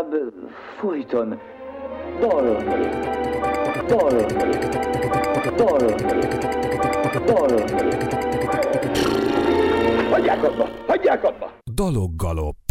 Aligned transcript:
inkább 0.00 0.32
folyton 0.78 1.38
dalolni, 2.20 2.64
dalolni, 3.86 4.24
dalolni, 5.56 5.94
dalolni. 7.26 7.62
Hagyják 10.10 10.44
abba! 10.44 10.68
Hagyják 10.86 11.24
abba! 11.24 11.50
Daloggalop. 11.74 12.69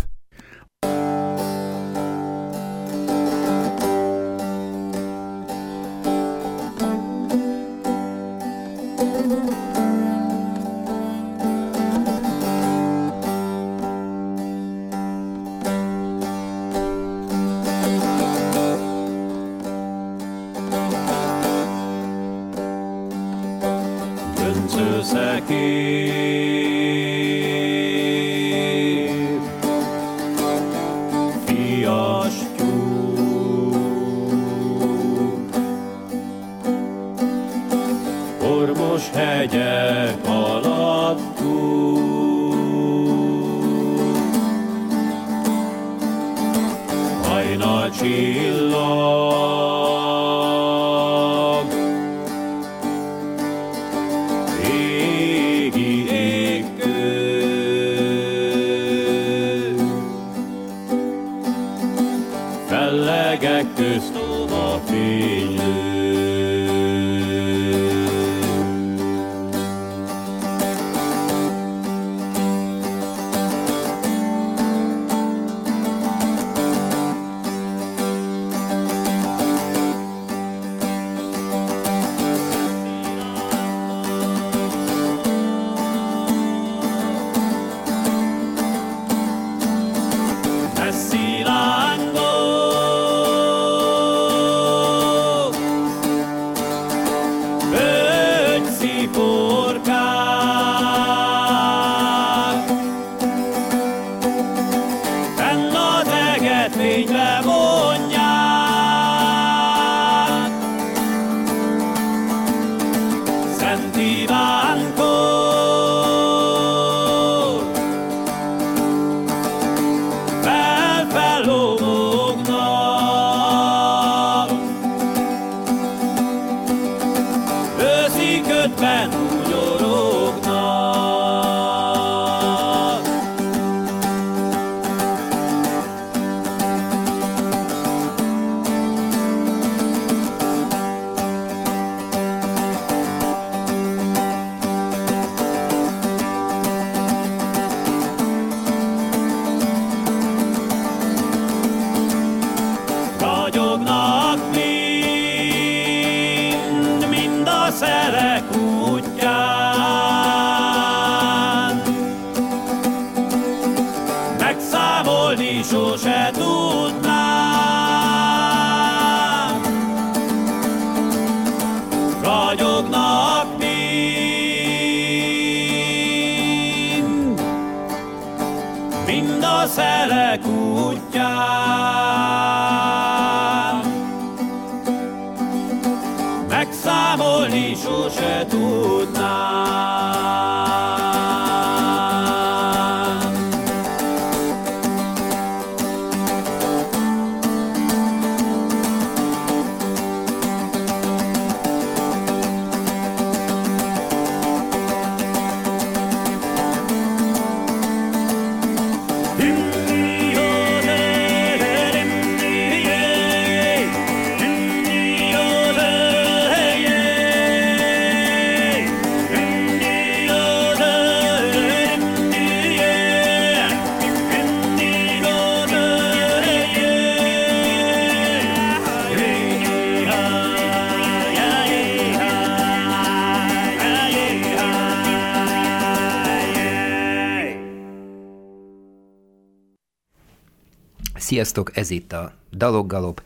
Sziasztok, 241.39 241.77
ez 241.77 241.89
itt 241.89 242.13
a 242.13 242.33
Daloggalop, 242.51 243.23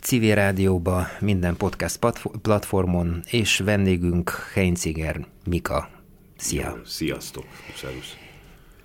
civil 0.00 0.34
rádióba, 0.34 1.06
minden 1.20 1.56
podcast 1.56 1.96
platfo- 1.96 2.36
platformon, 2.36 3.22
és 3.30 3.58
vendégünk 3.58 4.30
Heinziger 4.54 5.26
Mika. 5.46 5.88
Szia! 6.36 6.80
Sziasztok, 6.86 7.44
szervusz. 7.76 8.16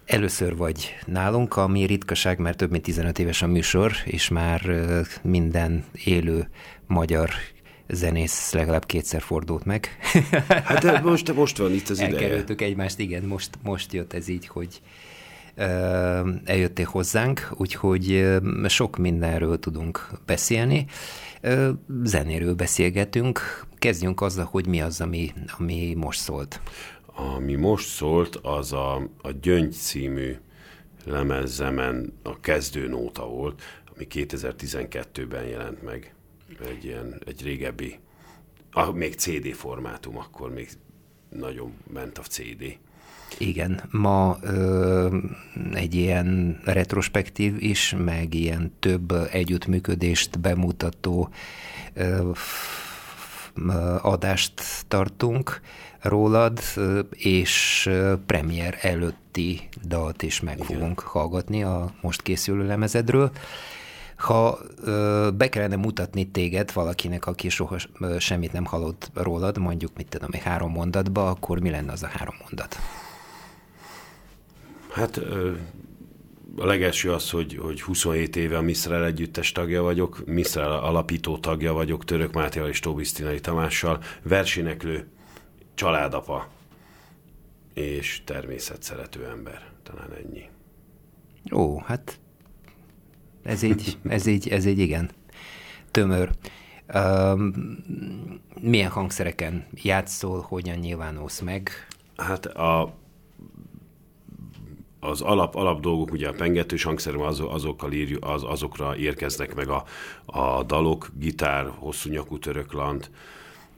Először 0.06 0.56
vagy 0.56 0.96
nálunk, 1.06 1.56
ami 1.56 1.84
ritkaság, 1.86 2.40
mert 2.40 2.58
több 2.58 2.72
mint 2.72 2.84
15 2.84 3.20
éves 3.20 3.42
a 3.42 3.48
műsor, 3.48 3.92
és 4.06 4.30
már 4.30 4.62
minden 5.22 5.86
élő 6.04 6.50
magyar 6.88 7.30
zenész 7.88 8.52
legalább 8.52 8.86
kétszer 8.86 9.22
fordult 9.22 9.66
meg. 9.66 9.98
Hát 10.64 11.04
most, 11.04 11.34
most 11.34 11.58
van 11.58 11.74
itt 11.74 11.90
az 11.90 12.00
ideje. 12.02 12.18
Elkerültük 12.18 12.62
egymást, 12.62 13.00
igen, 13.00 13.24
most, 13.24 13.50
most 13.64 13.94
jött 13.94 14.14
ez 14.14 14.28
így, 14.28 14.48
hogy 14.48 14.82
eljöttél 16.46 16.86
hozzánk, 16.86 17.50
úgyhogy 17.58 18.28
sok 18.68 18.98
mindenről 18.98 19.60
tudunk 19.60 20.10
beszélni. 20.26 20.86
Zenéről 22.04 22.54
beszélgetünk. 22.56 23.66
Kezdjünk 23.78 24.22
azzal, 24.22 24.46
hogy 24.46 24.68
mi 24.68 24.82
az, 24.82 25.02
ami, 25.02 25.34
ami 25.58 25.94
most 25.98 26.20
szólt. 26.20 26.62
Ami 27.36 27.56
most 27.56 27.88
szólt, 27.88 28.36
az 28.36 28.74
a, 28.74 28.96
a 29.22 29.32
Gyöngy 29.42 29.74
című 29.74 30.36
lemezzemen 31.06 32.14
a 32.24 32.40
kezdőnóta 32.40 33.28
volt, 33.28 33.62
ami 33.96 34.08
2012-ben 34.10 35.46
jelent 35.46 35.84
meg. 35.84 36.14
Egy 36.66 36.84
ilyen, 36.84 37.22
egy 37.26 37.44
régebbi, 37.44 38.00
ah, 38.72 38.94
még 38.94 39.14
CD 39.14 39.54
formátum, 39.54 40.18
akkor 40.18 40.54
még 40.54 40.70
nagyon 41.30 41.74
ment 41.94 42.18
a 42.18 42.22
CD. 42.22 42.78
Igen, 43.39 43.81
ma 43.91 44.38
ö, 44.41 45.18
egy 45.74 45.95
ilyen 45.95 46.59
retrospektív 46.63 47.63
is, 47.63 47.95
meg 47.97 48.33
ilyen 48.33 48.71
több 48.80 49.12
együttműködést 49.31 50.39
bemutató 50.39 51.30
ö, 51.94 52.31
adást 54.01 54.63
tartunk 54.88 55.62
rólad, 56.01 56.59
és 57.09 57.89
premier 58.25 58.77
előtti 58.81 59.69
dalt 59.83 60.21
is 60.24 60.39
meg 60.39 60.53
Igen. 60.53 60.65
fogunk 60.65 61.00
hallgatni 61.00 61.63
a 61.63 61.94
most 62.01 62.21
készülő 62.21 62.65
lemezedről. 62.65 63.31
Ha 64.15 64.59
ö, 64.83 65.30
be 65.38 65.50
kellene 65.50 65.75
mutatni 65.75 66.27
téged 66.27 66.74
valakinek, 66.74 67.25
aki 67.25 67.50
soha 67.50 67.77
semmit 68.18 68.53
nem 68.53 68.65
hallott 68.65 69.12
rólad, 69.13 69.57
mondjuk, 69.57 69.91
mit 69.97 70.07
tudom, 70.09 70.30
egy 70.31 70.41
három 70.41 70.71
mondatba, 70.71 71.30
akkor 71.30 71.59
mi 71.59 71.69
lenne 71.69 71.91
az 71.91 72.03
a 72.03 72.07
három 72.07 72.36
mondat? 72.41 72.80
Hát 74.89 75.18
a 76.56 76.65
legelső 76.65 77.12
az, 77.12 77.30
hogy, 77.30 77.57
hogy 77.57 77.81
27 77.81 78.36
éve 78.36 78.57
a 78.57 78.62
Miszrel 78.62 79.06
együttes 79.06 79.51
tagja 79.51 79.81
vagyok, 79.81 80.25
Miszrel 80.25 80.71
alapító 80.71 81.38
tagja 81.38 81.74
vagyok, 81.74 82.06
Török 82.06 82.33
Mátéval 82.33 82.69
és 82.69 82.80
Tóbisztinai 82.80 83.39
Tamással, 83.39 84.03
verséneklő, 84.24 85.07
családapa 85.74 86.47
és 87.74 88.21
természetszerető 88.25 89.25
ember. 89.25 89.71
Talán 89.83 90.13
ennyi. 90.13 90.50
Ó, 91.51 91.80
hát 91.80 92.19
ez 93.44 93.62
így, 93.62 93.97
ez 94.07 94.25
így, 94.25 94.47
ez 94.47 94.65
így 94.65 94.80
igen. 94.80 95.12
Tömör. 95.91 96.30
Um, 96.94 97.53
milyen 98.62 98.89
hangszereken 98.89 99.68
játszol, 99.74 100.41
hogyan 100.41 100.77
nyilvánulsz 100.77 101.39
meg? 101.39 101.88
Hát 102.18 102.45
a, 102.45 102.94
az 105.00 105.22
alap, 105.22 105.56
alap 105.56 105.81
dolgok, 105.81 106.12
ugye 106.12 106.28
a 106.28 106.34
pengetős 106.34 106.84
hangszerem, 106.84 107.22
az, 107.22 107.40
azokkal 107.40 107.92
írjuk, 107.92 108.25
az, 108.25 108.44
azokra 108.44 108.98
érkeznek 108.98 109.56
meg 109.56 109.69
a, 109.69 109.84
a 110.25 110.63
dalok, 110.63 111.10
gitár, 111.19 111.72
hosszú 111.78 112.10
nyakú 112.10 112.40
töröklant, 112.40 113.12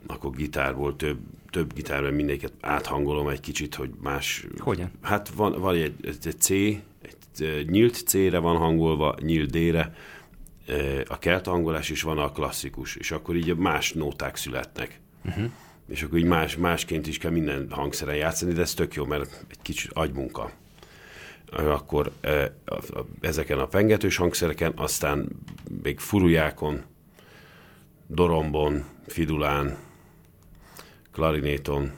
akkor 0.07 0.31
gitárból 0.31 0.95
több, 0.95 1.17
több 1.49 1.73
gitárban 1.73 2.13
mindegyiket 2.13 2.53
áthangolom 2.61 3.27
egy 3.27 3.39
kicsit, 3.39 3.75
hogy 3.75 3.89
más... 4.01 4.47
Hogyan? 4.57 4.91
Hát 5.01 5.29
van, 5.29 5.59
van 5.59 5.75
egy, 5.75 5.93
egy 6.01 6.35
C, 6.37 6.49
egy 6.49 7.69
nyílt 7.69 7.95
C-re 7.95 8.37
van 8.37 8.57
hangolva, 8.57 9.15
nyílt 9.21 9.49
D-re, 9.49 9.95
a 11.07 11.19
kelt 11.19 11.45
hangolás 11.45 11.89
is 11.89 12.01
van 12.01 12.17
a 12.17 12.31
klasszikus, 12.31 12.95
és 12.95 13.11
akkor 13.11 13.35
így 13.35 13.55
más 13.55 13.93
nóták 13.93 14.35
születnek. 14.35 14.99
Uh-huh. 15.25 15.51
És 15.87 16.03
akkor 16.03 16.17
így 16.17 16.25
más, 16.25 16.55
másként 16.55 17.07
is 17.07 17.17
kell 17.17 17.31
minden 17.31 17.67
hangszeren 17.69 18.15
játszani, 18.15 18.53
de 18.53 18.61
ez 18.61 18.73
tök 18.73 18.93
jó, 18.93 19.05
mert 19.05 19.45
egy 19.49 19.61
kicsit 19.61 19.91
agymunka. 19.93 20.51
Akkor 21.51 22.11
ezeken 23.19 23.59
a 23.59 23.65
pengetős 23.65 24.17
hangszereken, 24.17 24.73
aztán 24.75 25.27
még 25.83 25.99
furujákon, 25.99 26.81
dorombon, 28.07 28.83
fidulán, 29.07 29.77
klarinéton 31.11 31.91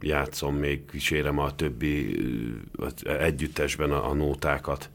játszom, 0.00 0.54
még 0.54 0.84
kísérem 0.84 1.38
a 1.38 1.54
többi 1.54 2.18
együttesben 3.04 3.90
a, 3.92 4.08
a 4.08 4.14
nótákat. 4.14 4.90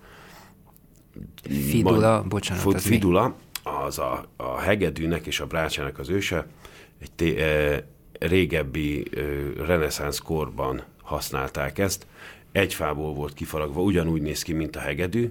Fidula, 1.43 2.21
Ma, 2.21 2.27
bocsánat. 2.27 2.73
Az 2.73 2.85
Fidula, 2.85 3.35
az 3.63 3.99
a, 3.99 4.25
a 4.35 4.57
hegedűnek 4.57 5.25
és 5.25 5.39
a 5.39 5.45
brácsának 5.45 5.99
az 5.99 6.09
őse, 6.09 6.47
egy 6.99 7.11
té, 7.11 7.37
e, 7.37 7.85
régebbi 8.19 9.07
e, 9.15 9.21
reneszánsz 9.65 10.17
korban 10.19 10.83
használták 11.01 11.79
ezt. 11.79 12.07
Egy 12.53 12.73
fából 12.73 13.13
volt 13.13 13.33
kifaragva, 13.33 13.81
ugyanúgy 13.81 14.21
néz 14.21 14.41
ki, 14.41 14.53
mint 14.53 14.75
a 14.75 14.79
hegedű, 14.79 15.29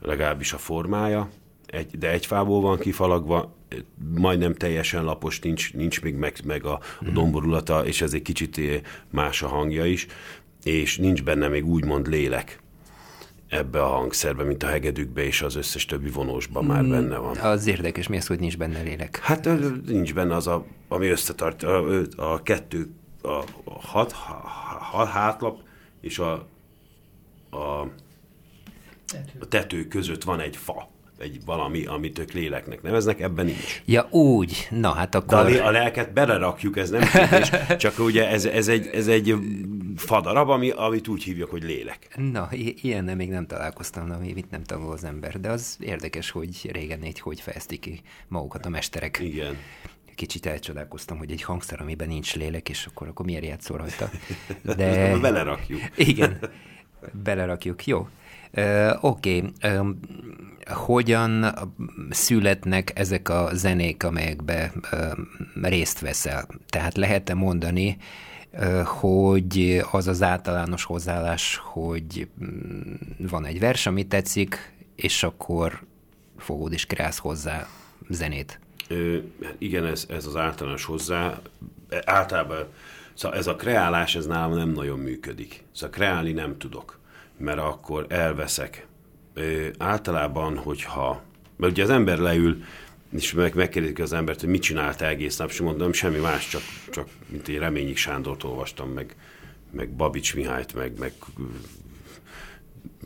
legalábbis 0.00 0.52
a 0.52 0.58
formája, 0.58 1.30
egy, 1.66 1.98
de 1.98 2.10
egy 2.10 2.26
fából 2.26 2.60
van 2.60 2.78
kifalagva, 2.78 3.54
majdnem 4.14 4.54
teljesen 4.54 5.04
lapos, 5.04 5.40
nincs, 5.40 5.72
nincs 5.72 6.02
még 6.02 6.14
meg, 6.14 6.36
meg 6.44 6.64
a, 6.64 6.72
a 6.72 6.80
mhm. 7.00 7.14
domborulata, 7.14 7.86
és 7.86 8.02
ez 8.02 8.12
egy 8.12 8.22
kicsit 8.22 8.60
más 9.10 9.42
a 9.42 9.48
hangja 9.48 9.84
is, 9.84 10.06
és 10.64 10.98
nincs 10.98 11.22
benne 11.22 11.48
még 11.48 11.66
úgymond 11.66 12.06
lélek 12.06 12.58
ebbe 13.48 13.82
a 13.82 13.86
hangszerbe, 13.86 14.44
mint 14.44 14.62
a 14.62 14.66
hegedűkbe 14.66 15.22
és 15.22 15.42
az 15.42 15.56
összes 15.56 15.84
többi 15.86 16.10
vonósban 16.10 16.64
már 16.64 16.82
mm, 16.82 16.90
benne 16.90 17.16
van. 17.16 17.36
Az 17.36 17.66
érdekes, 17.66 18.08
mi 18.08 18.16
az, 18.16 18.26
hogy 18.26 18.38
nincs 18.38 18.56
benne 18.56 18.80
lélek? 18.80 19.18
Hát 19.18 19.48
nincs 19.86 20.14
benne 20.14 20.34
az, 20.34 20.46
a, 20.46 20.66
ami 20.88 21.06
összetart, 21.06 21.62
a, 21.62 22.02
a 22.16 22.42
kettő, 22.42 22.90
a, 23.22 23.28
a 23.64 23.80
hat, 23.80 24.14
a 24.92 25.04
hátlap 25.04 25.62
és 26.04 26.18
a, 26.18 26.32
a, 27.50 27.80
a 29.38 29.48
tető 29.48 29.86
között 29.88 30.24
van 30.24 30.40
egy 30.40 30.56
fa 30.56 30.92
egy 31.18 31.40
valami, 31.44 31.86
amit 31.86 32.18
ők 32.18 32.32
léleknek 32.32 32.82
neveznek, 32.82 33.20
ebben 33.20 33.44
nincs. 33.44 33.82
Ja, 33.84 34.08
úgy. 34.10 34.68
Na, 34.70 34.92
hát 34.92 35.14
akkor... 35.14 35.50
De 35.50 35.62
a, 35.62 35.66
a 35.66 35.70
lelket 35.70 36.12
belerakjuk, 36.12 36.76
ez 36.76 36.90
nem 36.90 37.02
kérdés, 37.12 37.50
csak 37.76 37.98
ugye 37.98 38.28
ez, 38.28 38.44
ez, 38.44 38.68
egy, 38.68 38.86
ez 38.86 39.08
egy 39.08 39.34
fadarab, 39.96 40.48
ami, 40.48 40.70
amit 40.70 41.08
úgy 41.08 41.22
hívjuk, 41.22 41.50
hogy 41.50 41.62
lélek. 41.62 42.08
Na, 42.16 42.48
ilyen 42.82 43.04
még 43.04 43.30
nem 43.30 43.46
találkoztam, 43.46 44.10
amit 44.10 44.50
nem 44.50 44.64
tanul 44.64 44.92
az 44.92 45.04
ember, 45.04 45.40
de 45.40 45.50
az 45.50 45.76
érdekes, 45.80 46.30
hogy 46.30 46.70
régen 46.72 47.04
így 47.04 47.20
hogy 47.20 47.40
fejezték 47.40 47.80
ki 47.80 48.00
magukat 48.28 48.66
a 48.66 48.68
mesterek. 48.68 49.18
Igen 49.18 49.56
kicsit 50.14 50.46
elcsodálkoztam, 50.46 51.18
hogy 51.18 51.30
egy 51.30 51.42
hangszer, 51.42 51.80
amiben 51.80 52.08
nincs 52.08 52.34
lélek, 52.34 52.68
és 52.68 52.86
akkor, 52.86 53.08
akkor 53.08 53.26
miért 53.26 53.44
játszol 53.44 53.76
rajta. 53.76 54.10
De... 54.76 55.18
Belerakjuk. 55.18 55.80
Igen, 55.96 56.38
belerakjuk. 57.12 57.86
Jó. 57.86 58.08
Uh, 58.56 58.90
Oké, 59.00 59.36
okay. 59.36 59.76
um, 59.76 60.00
hogyan 60.66 61.54
születnek 62.10 62.98
ezek 62.98 63.28
a 63.28 63.48
zenék, 63.52 64.04
amelyekbe 64.04 64.72
um, 64.92 65.28
részt 65.62 66.00
veszel? 66.00 66.46
Tehát 66.68 66.96
lehet-e 66.96 67.34
mondani, 67.34 67.96
hogy 68.84 69.82
az 69.90 70.06
az 70.06 70.22
általános 70.22 70.84
hozzáállás, 70.84 71.60
hogy 71.62 72.28
um, 72.40 72.98
van 73.18 73.44
egy 73.44 73.58
vers, 73.58 73.86
ami 73.86 74.06
tetszik, 74.06 74.72
és 74.96 75.22
akkor 75.22 75.82
fogod 76.38 76.72
és 76.72 76.86
kreálsz 76.86 77.18
hozzá 77.18 77.68
zenét? 78.08 78.60
Ö, 78.88 79.16
igen, 79.58 79.86
ez, 79.86 80.06
ez 80.08 80.26
az 80.26 80.36
általános 80.36 80.84
hozzá. 80.84 81.40
Általában 82.04 82.66
szóval 83.14 83.38
ez 83.38 83.46
a 83.46 83.56
kreálás, 83.56 84.14
ez 84.14 84.26
nálam 84.26 84.56
nem 84.56 84.68
nagyon 84.68 84.98
működik. 84.98 85.64
Szóval 85.72 85.90
kreálni 85.90 86.32
nem 86.32 86.58
tudok 86.58 86.98
mert 87.36 87.58
akkor 87.58 88.06
elveszek. 88.08 88.86
Általában, 89.78 90.56
hogyha, 90.56 91.22
mert 91.56 91.72
ugye 91.72 91.82
az 91.82 91.90
ember 91.90 92.18
leül, 92.18 92.62
és 93.12 93.32
meg, 93.32 93.54
megkérdezik 93.54 93.98
az 93.98 94.12
embert, 94.12 94.40
hogy 94.40 94.48
mit 94.48 94.62
csinált 94.62 95.02
egész 95.02 95.36
nap, 95.36 95.48
és 95.48 95.60
mondom, 95.60 95.92
semmi 95.92 96.18
más, 96.18 96.48
csak, 96.48 96.62
csak 96.90 97.08
mint 97.26 97.48
egy 97.48 97.58
Reményik 97.58 97.96
Sándort 97.96 98.44
olvastam, 98.44 98.90
meg, 98.90 99.16
meg 99.70 99.90
Babics 99.90 100.34
Mihályt, 100.34 100.74
meg, 100.74 100.98
meg 100.98 101.12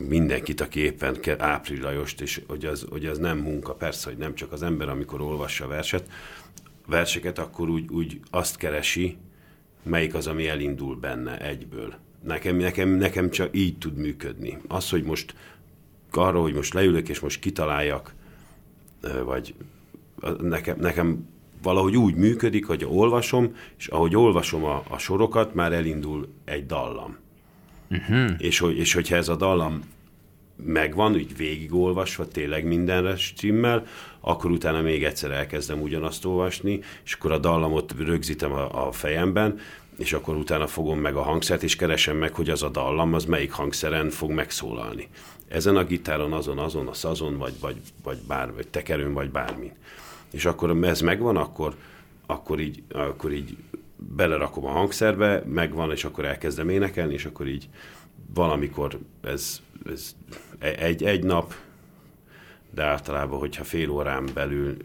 mindenkit, 0.09 0.61
aki 0.61 0.81
éppen 0.81 1.19
Áprilajost, 1.39 1.83
Lajost, 1.83 2.21
és 2.21 2.43
hogy 2.47 2.65
az, 2.65 2.87
hogy 2.91 3.07
az 3.07 3.19
nem 3.19 3.39
munka, 3.39 3.75
persze, 3.75 4.09
hogy 4.09 4.19
nem 4.19 4.35
csak 4.35 4.53
az 4.53 4.63
ember, 4.63 4.89
amikor 4.89 5.21
olvassa 5.21 5.65
a 5.65 5.69
verset, 5.69 6.11
verseket, 6.87 7.39
akkor 7.39 7.69
úgy, 7.69 7.91
úgy 7.91 8.21
azt 8.31 8.57
keresi, 8.57 9.17
melyik 9.83 10.15
az, 10.15 10.27
ami 10.27 10.49
elindul 10.49 10.97
benne 10.97 11.39
egyből. 11.39 11.95
Nekem, 12.23 12.57
nekem, 12.57 12.89
nekem 12.89 13.31
csak 13.31 13.57
így 13.57 13.79
tud 13.79 13.97
működni. 13.97 14.59
Az, 14.69 14.91
hogy 14.91 15.03
most 15.03 15.35
arról, 16.11 16.43
hogy 16.43 16.55
most 16.55 16.75
leülök 16.75 17.09
és 17.09 17.21
most 17.21 17.41
kitaláljak, 17.41 18.15
vagy 19.25 19.55
nekem, 20.41 20.79
nekem 20.79 21.29
valahogy 21.63 21.97
úgy 21.97 22.15
működik, 22.15 22.67
hogy 22.67 22.85
olvasom, 22.85 23.57
és 23.79 23.87
ahogy 23.87 24.17
olvasom 24.17 24.65
a, 24.65 24.83
a 24.89 24.99
sorokat, 24.99 25.55
már 25.55 25.73
elindul 25.73 26.29
egy 26.45 26.67
dallam. 26.67 27.17
Uh-huh. 27.91 28.31
És, 28.39 28.59
hogy, 28.59 28.79
és 28.79 28.93
hogyha 28.93 29.17
ez 29.17 29.29
a 29.29 29.37
dallam 29.37 29.83
megvan, 30.65 31.15
úgy 31.15 31.37
végigolvasva, 31.37 32.29
tényleg 32.29 32.65
mindenre 32.65 33.17
stimmel, 33.17 33.87
akkor 34.21 34.51
utána 34.51 34.81
még 34.81 35.05
egyszer 35.05 35.31
elkezdem 35.31 35.81
ugyanazt 35.81 36.25
olvasni, 36.25 36.81
és 37.05 37.13
akkor 37.13 37.33
a 37.33 37.39
dallamot 37.39 37.95
rögzítem 37.99 38.53
a, 38.53 38.87
a 38.87 38.93
fejemben, 38.93 39.59
és 39.99 40.13
akkor 40.13 40.37
utána 40.37 40.67
fogom 40.67 40.99
meg 40.99 41.15
a 41.15 41.23
hangszert, 41.23 41.63
és 41.63 41.77
keresem 41.77 42.17
meg, 42.17 42.35
hogy 42.35 42.51
az 42.51 42.63
a 42.63 42.69
dallam, 42.69 43.15
az 43.15 43.25
melyik 43.25 43.53
hangszeren 43.53 44.11
fog 44.11 44.31
megszólalni. 44.31 45.09
Ezen 45.49 45.77
a 45.77 45.85
gitáron, 45.85 46.33
azon, 46.33 46.59
azon, 46.59 46.87
a 46.87 46.95
szazon, 46.95 47.39
vagy, 47.39 47.55
vagy, 47.61 47.77
vagy, 48.03 48.19
bár, 48.27 48.55
vagy 48.55 48.69
tekerőn, 48.69 49.13
vagy 49.13 49.31
bármin. 49.31 49.73
És 50.31 50.45
akkor 50.45 50.85
ez 50.85 51.01
megvan, 51.01 51.37
akkor, 51.37 51.75
akkor, 52.27 52.61
így, 52.61 52.83
akkor 52.93 53.33
így 53.33 53.57
belerakom 53.99 54.67
a 54.67 54.71
hangszerbe, 54.71 55.43
megvan, 55.47 55.91
és 55.91 56.05
akkor 56.05 56.25
elkezdem 56.25 56.69
énekelni, 56.69 57.13
és 57.13 57.25
akkor 57.25 57.47
így 57.49 57.69
valamikor 58.35 58.99
ez, 59.23 59.61
ez 59.87 60.17
egy, 60.59 61.05
egy 61.05 61.25
nap, 61.25 61.55
de 62.71 62.85
általában, 62.85 63.39
hogyha 63.39 63.65
fél 63.65 63.91
órán 63.91 64.29
belül, 64.35 64.77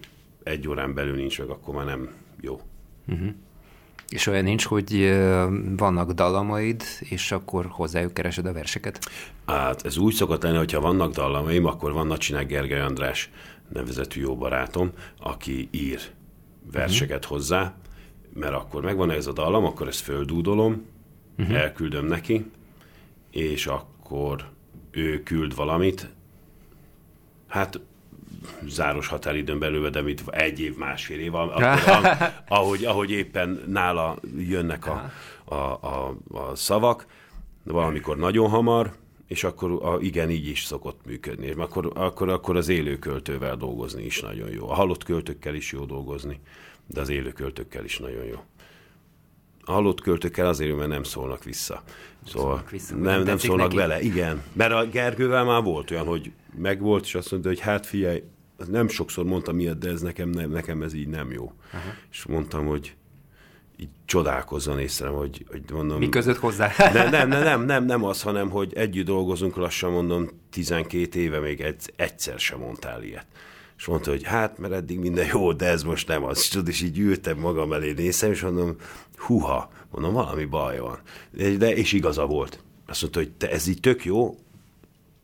egy 0.44 0.68
órán 0.68 0.94
belül 0.94 1.16
nincs 1.16 1.40
meg, 1.40 1.50
akkor 1.50 1.76
már 1.76 1.86
nem 1.86 2.10
jó. 2.42 2.62
És 4.10 4.28
olyan 4.28 4.44
nincs, 4.44 4.66
hogy 4.66 5.20
vannak 5.78 6.12
dalamaid, 6.12 6.84
és 7.00 7.32
akkor 7.32 7.66
hozzájuk 7.70 8.14
keresed 8.14 8.46
a 8.46 8.54
verseket? 8.54 9.10
Hát 9.46 9.86
ez 9.86 9.98
úgy 9.98 10.14
szokott 10.14 10.44
lenni, 10.44 10.58
hogyha 10.58 10.82
vannak 10.82 11.14
dallamaim, 11.14 11.66
akkor 11.66 11.94
van 11.94 12.08
Nacsinek 12.08 12.48
Gergely 12.48 12.82
András 12.82 13.30
nevezetű 13.70 14.22
jó 14.22 14.38
barátom, 14.38 14.92
aki 15.20 15.68
ír 15.72 16.00
verseket 16.72 17.24
uh-huh. 17.24 17.32
hozzá, 17.32 17.76
mert 18.34 18.54
akkor 18.54 18.84
megvan 18.84 19.12
ez 19.12 19.28
a 19.28 19.32
dallam, 19.32 19.66
akkor 19.66 19.88
ezt 19.88 20.02
földúdolom, 20.02 20.86
uh-huh. 21.38 21.58
elküldöm 21.58 22.06
neki, 22.06 22.52
és 23.32 23.68
akkor 23.68 24.50
ő 24.92 25.24
küld 25.24 25.56
valamit, 25.56 26.10
hát 27.48 27.80
záros 28.68 29.08
határidőn 29.08 29.60
belül, 29.60 29.90
de 29.90 30.02
mit 30.02 30.24
egy 30.28 30.60
év, 30.60 30.78
másfél 30.78 31.20
év, 31.20 31.36
akkor, 31.36 31.64
ahogy, 32.48 32.86
ahogy 32.86 33.12
éppen 33.12 33.64
nála 33.68 34.18
jönnek 34.38 34.88
a, 34.88 35.12
a, 35.44 35.56
a, 35.56 36.16
a 36.32 36.56
szavak, 36.56 37.06
valamikor 37.64 38.18
nagyon 38.18 38.50
hamar, 38.50 38.94
és 39.28 39.44
akkor 39.44 39.72
a, 39.72 39.98
igen, 40.00 40.30
így 40.30 40.48
is 40.48 40.64
szokott 40.64 41.06
működni. 41.06 41.46
És 41.46 41.56
akkor, 41.56 41.92
akkor, 41.96 42.30
akkor 42.30 42.56
az 42.56 42.70
élő 42.70 43.00
költővel 43.00 43.56
dolgozni 43.56 44.04
is 44.04 44.22
nagyon 44.22 44.50
jó. 44.50 44.70
A 44.70 44.74
halott 44.74 45.04
költőkkel 45.04 45.56
is 45.56 45.72
jó 45.72 45.86
dolgozni, 45.86 46.40
de 46.88 47.02
az 47.02 47.10
élő 47.10 47.32
költőkkel 47.32 47.84
is 47.84 47.98
nagyon 47.98 48.26
jó. 48.26 48.44
A 49.66 49.72
halott 49.72 50.02
költőkkel 50.02 50.48
azért, 50.48 50.78
mert 50.78 50.90
nem 50.90 51.04
szólnak 51.04 51.44
vissza. 51.44 51.84
Szóval 52.26 52.48
szólnak 52.48 52.70
vissza, 52.70 52.96
nem, 52.96 53.04
nem 53.04 53.24
nem 53.24 53.38
szólnak 53.38 53.66
neki? 53.66 53.76
bele, 53.76 54.02
igen. 54.02 54.44
Mert 54.54 54.72
a 54.72 54.86
Gergővel 54.86 55.44
már 55.44 55.64
volt 55.64 55.92
olyan, 55.92 56.06
hogy 56.06 56.32
megvolt, 56.58 57.06
és 57.06 57.16
azt 57.16 57.32
mondta, 57.32 57.50
hogy 57.50 57.60
hát 57.60 57.86
figyelj, 57.86 58.24
nem 58.70 58.88
sokszor 58.88 59.26
mondtam 59.26 59.60
ilyet, 59.60 59.78
de 59.78 59.90
ez 59.90 60.02
nekem, 60.02 60.30
nem, 60.30 60.50
nekem 60.50 60.82
ez 60.82 60.94
így 60.94 61.08
nem 61.08 61.32
jó. 61.32 61.54
Aha. 61.72 61.94
És 62.12 62.26
mondtam, 62.26 62.66
hogy 62.66 62.96
így 63.78 63.90
csodálkozzon 64.06 64.80
észre, 64.80 65.08
hogy, 65.08 65.46
hogy 65.50 65.62
mondom... 65.72 66.00
Mi 66.00 66.10
között 66.10 66.38
hozzá? 66.38 66.72
Nem, 66.94 67.10
nem, 67.10 67.28
nem, 67.28 67.44
nem, 67.44 67.66
nem, 67.66 67.86
nem 67.86 68.04
az, 68.04 68.22
hanem, 68.22 68.50
hogy 68.50 68.74
együtt 68.74 69.06
dolgozunk 69.06 69.56
lassan, 69.56 69.92
mondom, 69.92 70.30
12 70.50 71.20
éve 71.20 71.40
még 71.40 71.62
egy, 71.62 71.94
egyszer 71.96 72.40
sem 72.40 72.60
mondtál 72.60 73.04
ilyet. 73.04 73.26
És 73.78 73.86
mondta, 73.86 74.10
hogy 74.10 74.24
hát, 74.24 74.58
mert 74.58 74.74
eddig 74.74 75.00
minden 75.00 75.28
jó, 75.32 75.54
de 75.54 75.66
ez 75.66 75.84
most 75.84 76.08
nem 76.08 76.24
az. 76.24 76.48
Tudod, 76.48 76.68
és 76.68 76.82
így 76.82 77.00
ültem 77.00 77.38
magam 77.38 77.74
elé 77.74 77.92
nézem, 77.92 78.32
és 78.32 78.42
mondom, 78.42 78.76
huha, 79.18 79.72
mondom, 79.92 80.14
valami 80.14 80.46
baj 80.46 80.80
van. 80.80 81.00
De, 81.58 81.76
és 81.76 81.94
igaza 81.94 82.26
volt. 82.26 82.64
Azt 82.88 83.02
mondta, 83.02 83.20
hogy 83.20 83.32
te 83.32 83.52
ez 83.52 83.68
így 83.68 83.80
tök 83.80 84.06
jó, 84.06 84.38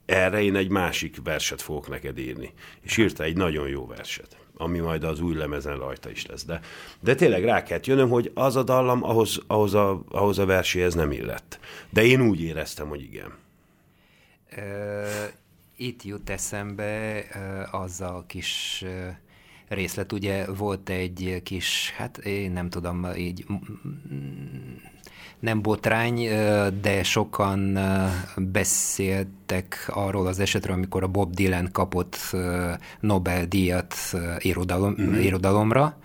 erre 0.09 0.41
én 0.41 0.55
egy 0.55 0.69
másik 0.69 1.17
verset 1.23 1.61
fogok 1.61 1.89
neked 1.89 2.17
írni. 2.17 2.53
És 2.81 2.97
írta 2.97 3.23
egy 3.23 3.37
nagyon 3.37 3.67
jó 3.67 3.87
verset, 3.87 4.37
ami 4.57 4.79
majd 4.79 5.03
az 5.03 5.19
új 5.19 5.35
lemezen 5.35 5.77
rajta 5.77 6.09
is 6.09 6.25
lesz. 6.25 6.45
De, 6.45 6.59
de 6.99 7.15
tényleg 7.15 7.43
rá 7.43 7.63
kellett 7.63 7.85
jönnöm, 7.85 8.09
hogy 8.09 8.31
az 8.33 8.55
a 8.55 8.63
dallam 8.63 9.03
ahhoz, 9.03 9.41
ahhoz, 9.47 9.73
a, 9.73 10.03
ahhoz 10.09 10.39
a 10.39 10.45
verséhez 10.45 10.93
nem 10.93 11.11
illett. 11.11 11.59
De 11.89 12.03
én 12.03 12.21
úgy 12.21 12.41
éreztem, 12.41 12.87
hogy 12.87 13.01
igen. 13.01 13.33
Itt 15.81 16.03
jut 16.03 16.29
eszembe 16.29 17.23
az 17.71 18.01
a 18.01 18.23
kis 18.27 18.83
részlet, 19.67 20.11
ugye 20.11 20.45
volt 20.45 20.89
egy 20.89 21.41
kis, 21.43 21.93
hát 21.97 22.17
én 22.17 22.51
nem 22.51 22.69
tudom, 22.69 23.07
így 23.15 23.45
nem 25.39 25.61
botrány, 25.61 26.27
de 26.81 27.03
sokan 27.03 27.79
beszéltek 28.37 29.89
arról 29.93 30.27
az 30.27 30.39
esetről, 30.39 30.75
amikor 30.75 31.03
a 31.03 31.07
Bob 31.07 31.33
Dylan 31.33 31.69
kapott 31.71 32.17
Nobel-díjat 32.99 33.95
irodalom, 34.37 34.95
mm. 35.01 35.13
irodalomra, 35.13 35.97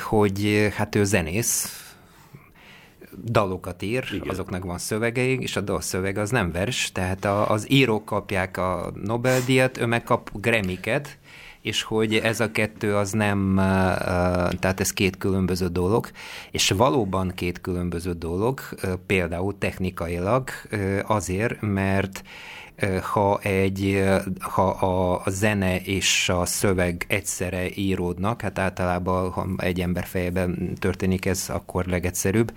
hogy 0.00 0.68
hát 0.74 0.94
ő 0.94 1.04
zenész, 1.04 1.87
dalokat 3.24 3.82
ír, 3.82 4.04
Igen. 4.12 4.28
Azoknak 4.28 4.64
van 4.64 4.78
szövegeik, 4.78 5.42
és 5.42 5.56
a 5.56 5.60
dalszöveg 5.60 6.18
az 6.18 6.30
nem 6.30 6.52
vers, 6.52 6.92
tehát 6.92 7.24
a, 7.24 7.50
az 7.50 7.70
írók 7.70 8.04
kapják 8.04 8.56
a 8.56 8.92
Nobel-díjat, 9.04 9.78
ő 9.78 9.86
meg 9.86 10.02
kap 10.02 10.30
Grammy-ket, 10.34 11.18
és 11.60 11.82
hogy 11.82 12.14
ez 12.14 12.40
a 12.40 12.50
kettő 12.50 12.96
az 12.96 13.12
nem, 13.12 13.54
tehát 14.58 14.80
ez 14.80 14.92
két 14.92 15.16
különböző 15.16 15.66
dolog, 15.66 16.10
és 16.50 16.70
valóban 16.70 17.32
két 17.34 17.60
különböző 17.60 18.12
dolog, 18.12 18.60
például 19.06 19.58
technikailag 19.58 20.48
azért, 21.06 21.60
mert 21.60 22.22
ha 23.12 23.38
egy, 23.42 24.04
ha 24.40 24.68
a 24.68 25.08
a 25.24 25.30
zene 25.30 25.80
és 25.80 26.28
a 26.28 26.46
szöveg 26.46 27.04
egyszerre 27.08 27.68
íródnak, 27.74 28.40
hát 28.40 28.58
általában 28.58 29.30
ha 29.30 29.46
egy 29.56 29.80
ember 29.80 30.04
fejében 30.04 30.74
történik 30.78 31.26
ez, 31.26 31.44
akkor 31.48 31.86
legegyszerűbb, 31.86 32.52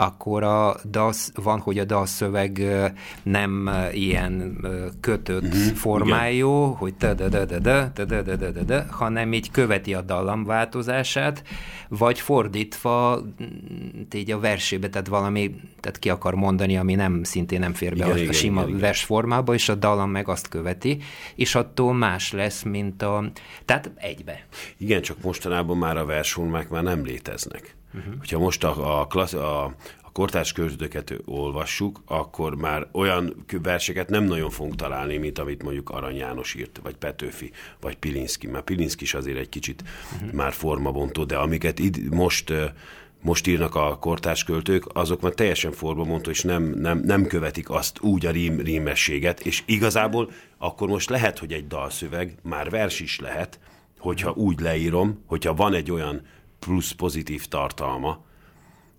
akkor 0.00 0.42
a 0.42 0.76
dalsz, 0.84 1.32
van, 1.34 1.58
hogy 1.60 1.78
a 1.78 1.84
dalszöveg 1.84 2.58
ö, 2.58 2.86
nem 3.22 3.70
ilyen 3.92 4.58
kötött 5.00 5.42
Mhm, 5.42 5.74
formájú, 5.74 6.48
hogy 6.50 6.94
te 6.94 7.14
de 7.14 7.28
de 7.28 7.44
de 7.44 7.58
de 7.58 7.90
de 7.94 8.04
de 8.04 8.36
de 8.36 8.50
de 8.50 8.62
de 8.62 8.86
hanem 8.90 9.32
így 9.32 9.50
követi 9.50 9.94
a 9.94 10.00
dallam 10.00 10.44
változását, 10.44 11.42
vagy 11.88 12.20
fordítva 12.20 13.20
mm, 13.42 14.00
így 14.14 14.30
a 14.30 14.40
versébe, 14.40 14.88
tehát 14.88 15.08
valami, 15.08 15.54
tehát 15.80 15.98
ki 15.98 16.10
akar 16.10 16.34
mondani, 16.34 16.76
ami 16.76 16.94
nem 16.94 17.22
szintén 17.22 17.60
nem 17.60 17.72
fér 17.74 17.90
be 17.90 17.96
Igen, 17.96 18.10
a, 18.10 18.12
a 18.12 18.18
igen, 18.18 18.32
sima 18.32 18.60
igen, 18.60 18.68
igen. 18.68 18.80
versformába, 18.80 19.54
és 19.54 19.68
a 19.68 19.74
dallam 19.74 20.10
meg 20.10 20.28
azt 20.28 20.48
követi, 20.48 20.98
és 21.34 21.54
attól 21.54 21.94
más 21.94 22.32
lesz, 22.32 22.62
mint 22.62 23.02
a, 23.02 23.30
tehát 23.64 23.90
egybe. 23.94 24.46
Igen, 24.76 25.02
csak 25.02 25.22
mostanában 25.22 25.76
már 25.76 25.96
a 25.96 26.04
versformák 26.04 26.68
már 26.68 26.82
nem 26.82 27.04
léteznek. 27.04 27.76
Uh-huh. 27.94 28.14
Hogyha 28.18 28.38
most 28.38 28.64
a, 28.64 29.00
a, 29.00 29.06
klassz, 29.06 29.32
a, 29.32 29.74
a 30.02 30.12
kortárs 30.12 30.52
költőket 30.52 31.14
olvassuk, 31.24 32.02
akkor 32.06 32.54
már 32.54 32.86
olyan 32.92 33.44
verseket 33.62 34.08
nem 34.08 34.24
nagyon 34.24 34.50
fogunk 34.50 34.76
találni, 34.76 35.16
mint 35.16 35.38
amit 35.38 35.62
mondjuk 35.62 35.90
Arany 35.90 36.16
János 36.16 36.54
írt, 36.54 36.80
vagy 36.82 36.96
Petőfi, 36.96 37.50
vagy 37.80 37.96
Pilinszki. 37.96 38.46
Már 38.46 38.62
Pilinszki 38.62 39.04
is 39.04 39.14
azért 39.14 39.38
egy 39.38 39.48
kicsit 39.48 39.82
uh-huh. 40.14 40.32
már 40.32 40.52
formabontó, 40.52 41.24
de 41.24 41.36
amiket 41.36 41.78
id- 41.78 42.14
most 42.14 42.52
most 43.20 43.46
írnak 43.46 43.74
a 43.74 43.98
kortárs 43.98 44.44
költők, 44.44 44.84
azok 44.92 45.20
már 45.20 45.32
teljesen 45.32 45.72
formabontó, 45.72 46.30
és 46.30 46.42
nem, 46.42 46.62
nem, 46.62 46.98
nem 47.04 47.26
követik 47.26 47.70
azt 47.70 48.00
úgy 48.00 48.26
a 48.26 48.30
rím, 48.30 48.60
rímességet, 48.60 49.40
és 49.40 49.62
igazából 49.66 50.30
akkor 50.58 50.88
most 50.88 51.10
lehet, 51.10 51.38
hogy 51.38 51.52
egy 51.52 51.66
dalszöveg, 51.66 52.34
már 52.42 52.70
vers 52.70 53.00
is 53.00 53.20
lehet, 53.20 53.58
hogyha 53.98 54.30
úgy 54.30 54.60
leírom, 54.60 55.22
hogyha 55.26 55.54
van 55.54 55.74
egy 55.74 55.90
olyan 55.90 56.22
plusz 56.58 56.92
pozitív 56.92 57.46
tartalma, 57.46 58.26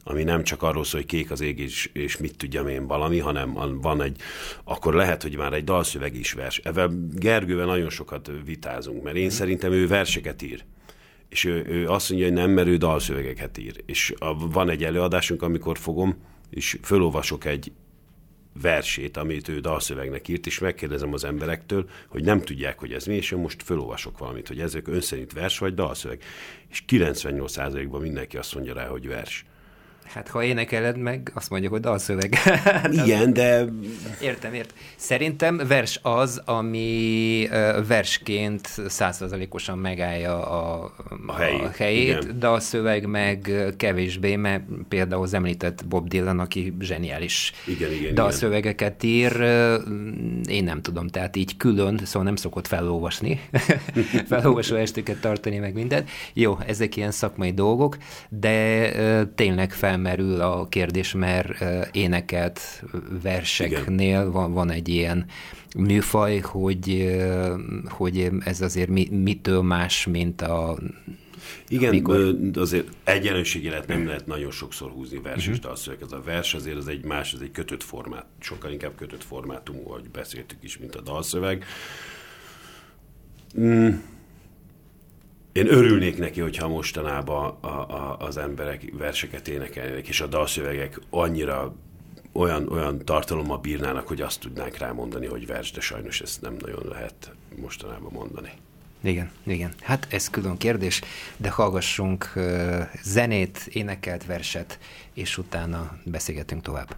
ami 0.04 0.24
nem 0.24 0.44
csak 0.44 0.64
arról 0.64 0.84
szól, 0.84 1.00
hogy 1.00 1.10
kék 1.10 1.32
az 1.32 1.42
ég, 1.42 1.60
és, 1.60 1.90
és 1.94 2.18
mit 2.18 2.38
tudjam 2.38 2.68
én 2.68 2.88
valami, 2.88 3.20
hanem 3.20 3.80
van 3.82 4.02
egy, 4.02 4.22
akkor 4.64 4.94
lehet, 4.94 5.22
hogy 5.22 5.38
már 5.38 5.54
egy 5.54 5.64
dalszöveg 5.64 6.16
is 6.16 6.34
vers. 6.34 6.58
Ezzel 6.58 6.90
Gergővel 7.14 7.66
nagyon 7.66 7.90
sokat 7.90 8.32
vitázunk, 8.46 9.04
mert 9.04 9.16
én 9.16 9.30
szerintem 9.30 9.72
ő 9.72 9.88
verseket 9.88 10.42
ír. 10.42 10.64
És 11.30 11.44
ő, 11.44 11.66
ő 11.68 11.88
azt 11.88 12.10
mondja, 12.10 12.28
hogy 12.28 12.38
nem, 12.38 12.52
mert 12.52 12.68
ő 12.68 12.78
dalszövegeket 12.78 13.58
ír. 13.58 13.84
És 13.86 14.14
a, 14.18 14.48
van 14.48 14.70
egy 14.70 14.84
előadásunk, 14.84 15.42
amikor 15.42 15.78
fogom, 15.78 16.16
és 16.50 16.78
fölolvasok 16.82 17.46
egy 17.46 17.72
versét, 18.62 19.18
amit 19.18 19.48
ő 19.48 19.60
dalszövegnek 19.60 20.28
írt, 20.28 20.46
és 20.46 20.60
megkérdezem 20.60 21.14
az 21.14 21.24
emberektől, 21.24 21.90
hogy 22.08 22.24
nem 22.24 22.42
tudják, 22.42 22.80
hogy 22.80 22.94
ez 22.94 23.06
mi, 23.06 23.16
és 23.16 23.32
én 23.32 23.40
most 23.40 23.64
fölolvasok 23.64 24.18
valamit, 24.18 24.48
hogy 24.48 24.60
ezek 24.60 24.88
ön 24.88 25.02
szerint 25.02 25.34
vers 25.34 25.58
vagy 25.58 25.74
dalszöveg. 25.74 26.24
És 26.70 26.84
98%-ban 26.88 28.02
mindenki 28.02 28.38
azt 28.38 28.54
mondja 28.54 28.74
rá, 28.74 28.88
hogy 28.88 29.08
vers. 29.08 29.46
Hát 30.14 30.28
ha 30.28 30.44
énekeled 30.44 30.98
meg, 30.98 31.32
azt 31.34 31.50
mondjuk, 31.50 31.72
hogy 31.72 31.82
dalszöveg. 31.82 32.38
Igen, 33.04 33.34
de 33.34 33.66
Értem, 34.22 34.54
értem. 34.54 34.76
Szerintem 34.96 35.62
vers 35.68 36.00
az, 36.02 36.42
ami 36.46 37.48
versként 37.88 38.68
százszerzalékosan 38.88 39.78
megállja 39.78 40.48
a, 40.48 40.92
A 41.26 41.36
helyét, 41.36 41.62
a 41.62 41.72
helyét 41.78 42.24
igen. 42.24 42.40
de 42.40 42.48
a 42.48 42.60
szöveg 42.60 43.06
meg 43.06 43.52
kevésbé, 43.78 44.36
mert 44.36 44.64
például 44.90 45.24
az 45.24 45.34
említett 45.34 45.86
Bob 45.86 46.08
Dylan, 46.08 46.40
aki 46.40 46.74
zseniális 46.80 47.54
Igen, 47.68 47.92
igen, 47.92 48.14
dalszövegeket 48.14 49.04
ír, 49.04 49.36
ö, 49.40 49.76
én 50.48 50.64
nem 50.64 50.82
tudom, 50.82 51.08
tehát 51.08 51.36
így 51.36 51.58
külön, 51.58 52.00
szóval 52.04 52.24
nem 52.24 52.36
szokott 52.36 52.68
felolvasni, 52.68 53.42
felolvasó 54.30 54.76
estüket 54.76 55.22
tartani, 55.22 55.58
meg 55.58 55.74
minden. 55.74 56.06
Jó, 56.34 56.58
ezek 56.68 56.96
ilyen 56.96 57.12
szakmai 57.12 57.52
dolgok, 57.52 57.98
de 58.30 58.92
tényleg 59.36 59.72
felmerül 60.04 60.42
a 60.42 60.68
kérdés, 60.68 61.14
mert 61.14 61.62
ö, 61.62 61.82
énekelt 61.92 62.84
verseknél 63.24 64.32
van, 64.32 64.54
van 64.54 64.70
egy 64.70 64.88
ilyen 64.88 65.26
műfaj, 65.78 66.38
hogy, 66.40 67.16
hogy 67.86 68.30
ez 68.40 68.62
azért 68.62 68.90
mi, 68.90 69.08
mitől 69.12 69.62
más, 69.62 70.06
mint 70.06 70.42
a 70.42 70.78
Igen, 71.68 71.90
Amikor- 71.90 72.36
azért 72.54 72.88
egyenlőségi 73.04 73.70
lehet 73.70 73.88
nem 73.88 74.06
lehet 74.06 74.26
nagyon 74.26 74.52
sokszor 74.52 74.92
húzni 74.92 75.20
vers 75.22 75.48
és 75.48 75.60
dalszöveg. 75.60 76.02
Ez 76.02 76.12
a 76.12 76.22
vers 76.26 76.54
azért 76.54 76.78
az 76.78 76.88
egy 76.88 77.06
más, 77.06 77.34
ez 77.34 77.40
egy 77.40 77.52
kötött 77.52 77.84
formát, 77.84 78.26
sokkal 78.40 78.72
inkább 78.72 78.96
kötött 78.96 79.24
formátumú, 79.24 79.90
ahogy 79.90 80.10
beszéltük 80.10 80.58
is, 80.62 80.78
mint 80.78 80.96
a 80.96 81.02
dalszöveg. 81.02 81.66
Mm, 83.60 83.90
én 85.52 85.68
örülnék 85.68 86.18
neki, 86.18 86.40
hogyha 86.40 86.68
mostanában 86.68 87.58
a, 87.60 87.68
a, 87.68 88.18
az 88.20 88.38
emberek 88.38 88.84
verseket 88.92 89.48
énekelnének, 89.48 90.08
és 90.08 90.22
a 90.22 90.28
dalszövegek 90.28 91.00
annyira 91.10 91.76
olyan, 92.32 92.70
olyan 92.72 93.06
tartalommal 93.06 93.58
bírnának, 93.58 94.08
hogy 94.08 94.22
azt 94.22 94.40
tudnánk 94.40 94.78
rámondani, 94.78 95.26
hogy 95.26 95.48
vers, 95.48 95.72
de 95.72 95.82
sajnos 95.82 96.22
ezt 96.22 96.42
nem 96.42 96.56
nagyon 96.60 96.86
lehet 96.90 97.32
mostanában 97.56 98.12
mondani. 98.14 98.52
Igen, 99.02 99.32
igen. 99.44 99.74
Hát 99.82 100.08
ez 100.10 100.30
külön 100.30 100.58
kérdés, 100.58 101.02
de 101.38 101.50
hallgassunk 101.50 102.32
uh, 102.36 102.82
zenét, 103.04 103.68
énekelt 103.70 104.26
verset, 104.26 104.80
és 105.14 105.38
utána 105.38 105.98
beszélgetünk 106.04 106.62
tovább. 106.62 106.96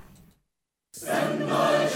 Szent 0.89 1.48
nagy 1.48 1.90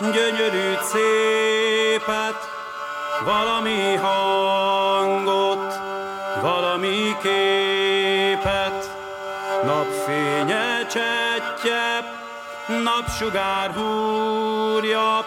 érzést, 0.00 0.12
gyönyörű 0.12 0.74
szépet, 0.82 2.48
valami 3.24 3.94
hangot, 3.94 5.80
valami 6.40 7.16
képet, 7.22 8.96
napfénye 9.64 10.86
csettye, 10.86 12.12
napsugár 12.84 13.70
húrja, 13.70 15.26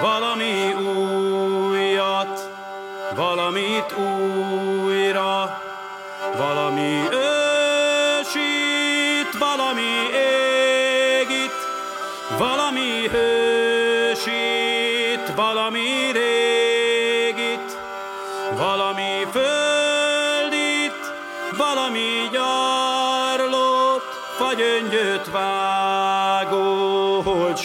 valami 0.00 0.72
újat, 0.72 2.50
valamit 3.14 3.94
újra, 3.96 4.53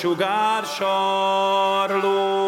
vágó, 0.08 2.39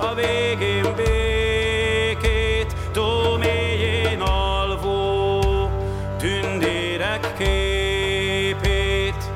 a 0.00 0.14
végén 0.14 0.94
békét, 0.96 2.74
tó 2.92 3.36
mélyén 3.36 4.20
alvó, 4.20 5.40
tündérek 6.18 7.34
képét, 7.38 9.30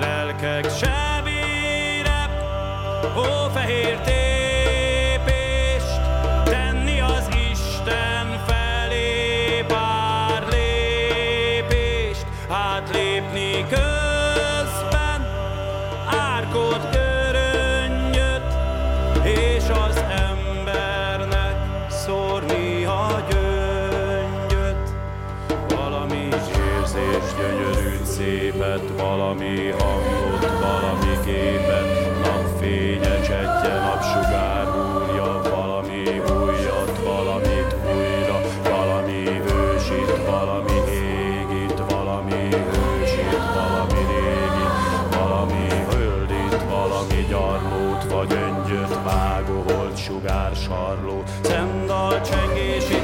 lelkek 0.00 0.70
sebére, 0.70 2.40
hófehér 3.14 4.00
tépést, 4.00 6.00
tenni 6.44 7.00
az 7.00 7.28
Isten 7.50 8.42
felé 8.46 9.64
pár 9.68 10.44
lépést, 10.50 12.26
átlépni 12.48 13.66
közben 13.68 13.84
szépet, 28.64 29.00
valami 29.00 29.70
hangot, 29.78 30.60
valami 30.60 31.18
képet, 31.24 32.20
napfénye, 32.22 33.20
csetje, 33.20 33.74
napsugár 33.84 34.66
úrja, 34.68 35.40
valami 35.50 36.02
újat, 36.18 36.98
valamit 37.04 37.76
újra, 37.94 38.40
valami 38.62 39.28
ősít, 39.28 40.26
valami 40.26 40.78
égít, 40.90 41.82
valami 41.88 42.48
ősít, 42.52 43.38
valami 43.54 44.00
régit, 44.10 45.16
valami 45.16 45.68
höldít, 45.90 46.62
valami 46.68 47.26
gyarlót, 47.28 48.12
vagy 48.12 48.32
öngyöt, 48.32 48.98
vágó, 49.04 49.62
holt, 49.68 49.96
sugár, 49.96 50.52
sarló, 50.54 51.22
szendal 51.42 52.20
csengésít, 52.20 53.03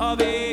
of 0.00 0.20
it. 0.20 0.43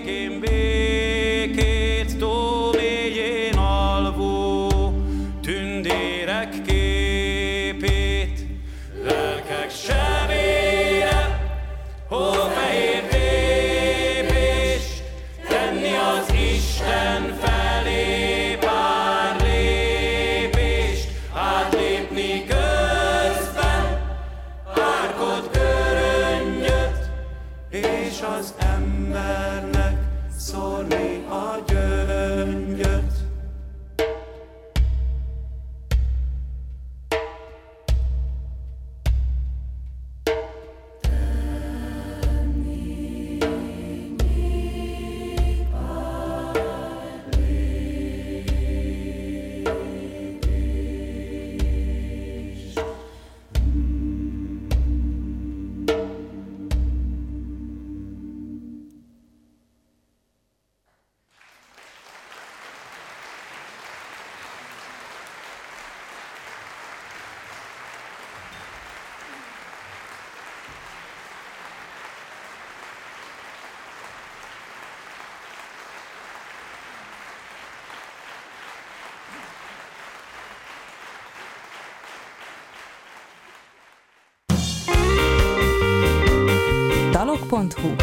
Dalok.hu 87.52 87.96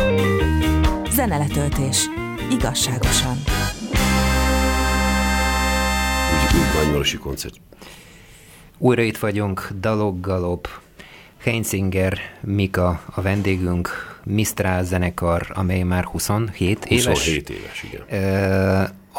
Zeneletöltés. 1.11 2.07
Igazságosan. 2.51 3.37
Úgy, 6.35 6.57
úgy 6.57 6.83
nagymarosi 6.83 7.17
koncert. 7.17 7.61
Újra 8.79 9.03
itt 9.03 9.19
vagyunk, 9.19 9.69
Dalog 9.81 10.21
Galop, 10.21 10.69
Heinzinger, 11.39 12.19
Mika 12.41 13.03
a 13.15 13.21
vendégünk, 13.21 13.89
Mistral 14.25 14.85
zenekar, 14.85 15.47
amely 15.55 15.83
már 15.83 16.05
27 16.05 16.85
éves. 16.85 17.07
27 17.07 17.51
éves, 17.51 17.83
igen. 17.83 18.03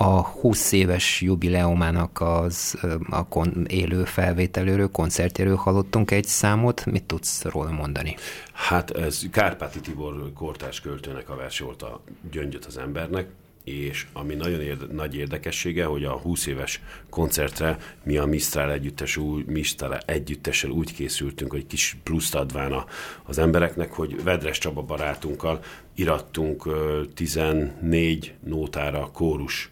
A 0.01 0.21
20 0.21 0.71
éves 0.71 1.21
jubileumának 1.21 2.21
az 2.21 2.77
a 3.09 3.27
kon- 3.27 3.71
élő 3.71 4.03
felvételőről, 4.03 4.91
koncertjéről 4.91 5.55
hallottunk 5.55 6.11
egy 6.11 6.25
számot. 6.25 6.85
Mit 6.85 7.03
tudsz 7.03 7.43
róla 7.43 7.71
mondani? 7.71 8.15
Hát 8.53 8.91
ez 8.91 9.21
Kárpáti 9.31 9.79
Tibor 9.79 10.33
kortárs 10.33 10.81
költőnek 10.81 11.29
a 11.29 11.35
vers 11.35 11.61
a 11.61 12.01
gyöngyöt 12.31 12.65
az 12.65 12.77
embernek, 12.77 13.27
és 13.63 14.07
ami 14.13 14.35
nagyon 14.35 14.61
érde, 14.61 14.85
nagy 14.93 15.15
érdekessége, 15.15 15.85
hogy 15.85 16.03
a 16.03 16.11
20 16.11 16.45
éves 16.45 16.81
koncertre 17.09 17.77
mi 18.03 18.17
a 18.17 18.25
Mistral 18.25 18.71
együttes, 18.71 19.17
úgy, 19.17 19.45
Mistral 19.45 19.97
együttessel 20.05 20.69
úgy 20.69 20.93
készültünk, 20.93 21.51
hogy 21.51 21.67
kis 21.67 21.97
pluszt 22.03 22.35
adván 22.35 22.71
a, 22.71 22.85
az 23.23 23.37
embereknek, 23.37 23.91
hogy 23.91 24.23
Vedres 24.23 24.57
Csaba 24.57 24.81
barátunkkal 24.81 25.59
irattunk 25.95 26.65
ö, 26.65 27.03
14 27.13 28.33
nótára 28.43 29.09
kórus 29.13 29.71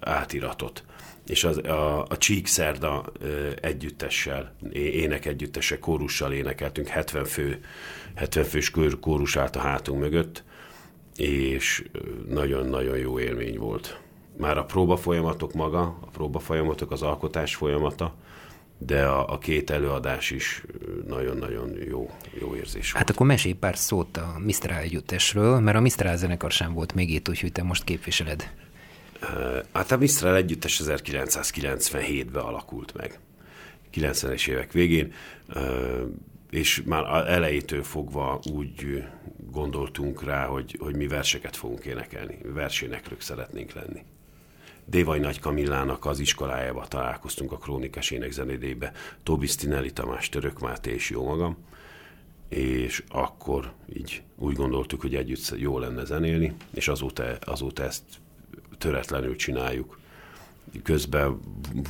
átiratot 0.00 0.84
és 1.28 1.44
az, 1.44 1.56
a, 1.56 2.02
a 2.02 2.16
Csíkszerda 2.16 3.04
együttessel, 3.60 4.54
ének 4.72 5.26
együttese, 5.26 5.78
kórussal 5.78 6.32
énekeltünk, 6.32 6.86
70 6.86 7.24
fő, 7.24 7.60
70 8.14 8.44
fős 8.44 8.70
kör- 8.70 9.00
kórus 9.00 9.36
állt 9.36 9.56
a 9.56 9.60
hátunk 9.60 10.00
mögött, 10.00 10.44
és 11.16 11.84
nagyon-nagyon 12.28 12.98
jó 12.98 13.20
élmény 13.20 13.58
volt. 13.58 14.00
Már 14.36 14.58
a 14.58 14.64
próba 14.64 14.96
folyamatok 14.96 15.52
maga, 15.52 15.80
a 15.80 16.06
próba 16.12 16.38
folyamatok, 16.38 16.90
az 16.90 17.02
alkotás 17.02 17.54
folyamata, 17.54 18.14
de 18.78 19.04
a, 19.04 19.32
a 19.32 19.38
két 19.38 19.70
előadás 19.70 20.30
is 20.30 20.64
nagyon-nagyon 21.06 21.76
jó, 21.88 22.10
jó 22.40 22.54
érzés 22.54 22.92
volt. 22.92 23.04
Hát 23.04 23.10
akkor 23.10 23.26
mesélj 23.26 23.54
pár 23.54 23.76
szót 23.76 24.16
a 24.16 24.34
Mistral 24.44 24.78
együttesről, 24.78 25.60
mert 25.60 25.76
a 25.76 25.80
Mistral 25.80 26.16
zenekar 26.16 26.50
sem 26.50 26.72
volt 26.72 26.94
még 26.94 27.10
itt, 27.10 27.28
úgyhogy 27.28 27.52
te 27.52 27.62
most 27.62 27.84
képviseled. 27.84 28.50
Hát 29.72 29.90
a 29.90 29.96
Mistral 29.96 30.36
együttes 30.36 30.80
1997-ben 30.84 32.42
alakult 32.42 32.94
meg. 32.94 33.18
90-es 33.94 34.48
évek 34.48 34.72
végén, 34.72 35.12
és 36.50 36.82
már 36.86 37.28
elejétől 37.28 37.82
fogva 37.82 38.40
úgy 38.52 39.04
gondoltunk 39.50 40.22
rá, 40.22 40.46
hogy, 40.46 40.76
hogy 40.78 40.96
mi 40.96 41.06
verseket 41.06 41.56
fogunk 41.56 41.84
énekelni, 41.84 42.38
verséneklők 42.42 43.20
szeretnénk 43.20 43.72
lenni. 43.72 44.02
Dévai 44.84 45.18
Nagy 45.18 45.40
Kamillának 45.40 46.04
az 46.06 46.18
iskolájába 46.18 46.86
találkoztunk 46.86 47.52
a 47.52 47.58
Krónikás 47.58 48.10
Énekzenedébe, 48.10 48.92
Tobi 49.22 49.46
Stinelli 49.46 49.92
Tamás, 49.92 50.28
Török 50.28 50.60
Máté 50.60 50.90
és 50.90 51.10
jó 51.10 51.24
magam, 51.24 51.56
és 52.48 53.02
akkor 53.08 53.72
így 53.96 54.22
úgy 54.36 54.54
gondoltuk, 54.54 55.00
hogy 55.00 55.14
együtt 55.14 55.54
jó 55.56 55.78
lenne 55.78 56.04
zenélni, 56.04 56.54
és 56.74 56.88
azóta, 56.88 57.38
azóta 57.40 57.82
ezt 57.82 58.04
töretlenül 58.78 59.36
csináljuk. 59.36 59.98
Közben 60.82 61.40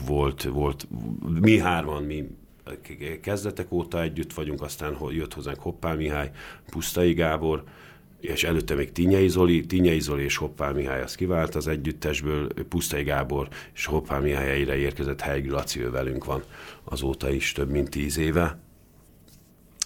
volt, 0.07 0.43
volt 0.43 0.87
mi 1.41 1.59
hárman, 1.59 2.03
mi 2.03 2.29
kezdetek 3.21 3.73
óta 3.73 4.03
együtt 4.03 4.33
vagyunk, 4.33 4.63
aztán 4.63 4.97
jött 5.11 5.35
hozzánk 5.35 5.59
Hoppál 5.59 5.97
Mihály, 5.97 6.31
Pusztai 6.71 7.13
Gábor, 7.13 7.65
és 8.21 8.45
előtte 8.45 8.75
még 8.75 8.93
Tinyei 8.93 9.29
Zoli, 9.29 9.67
Tinyei 9.67 10.01
Zoli 10.01 10.23
és 10.23 10.37
Hoppál 10.37 10.73
Mihály 10.73 11.03
az 11.03 11.15
kivált 11.15 11.55
az 11.55 11.67
együttesből, 11.67 12.49
Pusztai 12.69 13.03
Gábor 13.03 13.49
és 13.75 13.85
Hoppál 13.85 14.21
Mihály 14.21 14.47
helyére 14.47 14.77
érkezett 14.77 15.21
Helgi 15.21 15.49
Laci, 15.49 15.81
ő 15.83 15.91
velünk 15.91 16.25
van 16.25 16.43
azóta 16.85 17.31
is 17.31 17.53
több 17.53 17.71
mint 17.71 17.91
tíz 17.91 18.19
éve. 18.19 18.59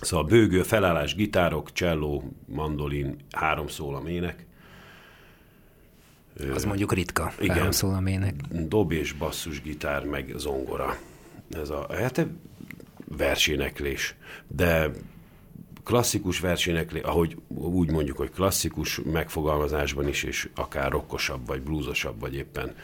Szóval 0.01 0.27
bőgő, 0.27 0.63
felállás, 0.63 1.15
gitárok, 1.15 1.73
cselló, 1.73 2.33
mandolin, 2.47 3.17
három 3.31 3.69
szólam 3.69 4.07
ének, 4.07 4.47
Az 6.55 6.65
mondjuk 6.65 6.93
ritka, 6.93 7.33
Igen. 7.41 7.73
szólamének. 7.73 8.35
dob 8.51 8.93
és 8.93 9.13
basszusgitár, 9.13 10.05
meg 10.05 10.33
zongora. 10.37 10.99
Ez 11.51 11.71
a 11.71 11.87
hát 11.91 12.27
verséneklés. 13.17 14.15
De 14.47 14.91
klasszikus 15.85 16.41
verséneklés, 16.41 17.03
ahogy 17.03 17.37
úgy 17.55 17.91
mondjuk, 17.91 18.17
hogy 18.17 18.31
klasszikus 18.31 19.01
megfogalmazásban 19.05 20.09
is, 20.09 20.23
és 20.23 20.49
akár 20.55 20.91
rokkosabb, 20.91 21.47
vagy 21.47 21.63
blúzosabb, 21.63 22.21
vagy 22.21 22.35
éppen 22.35 22.75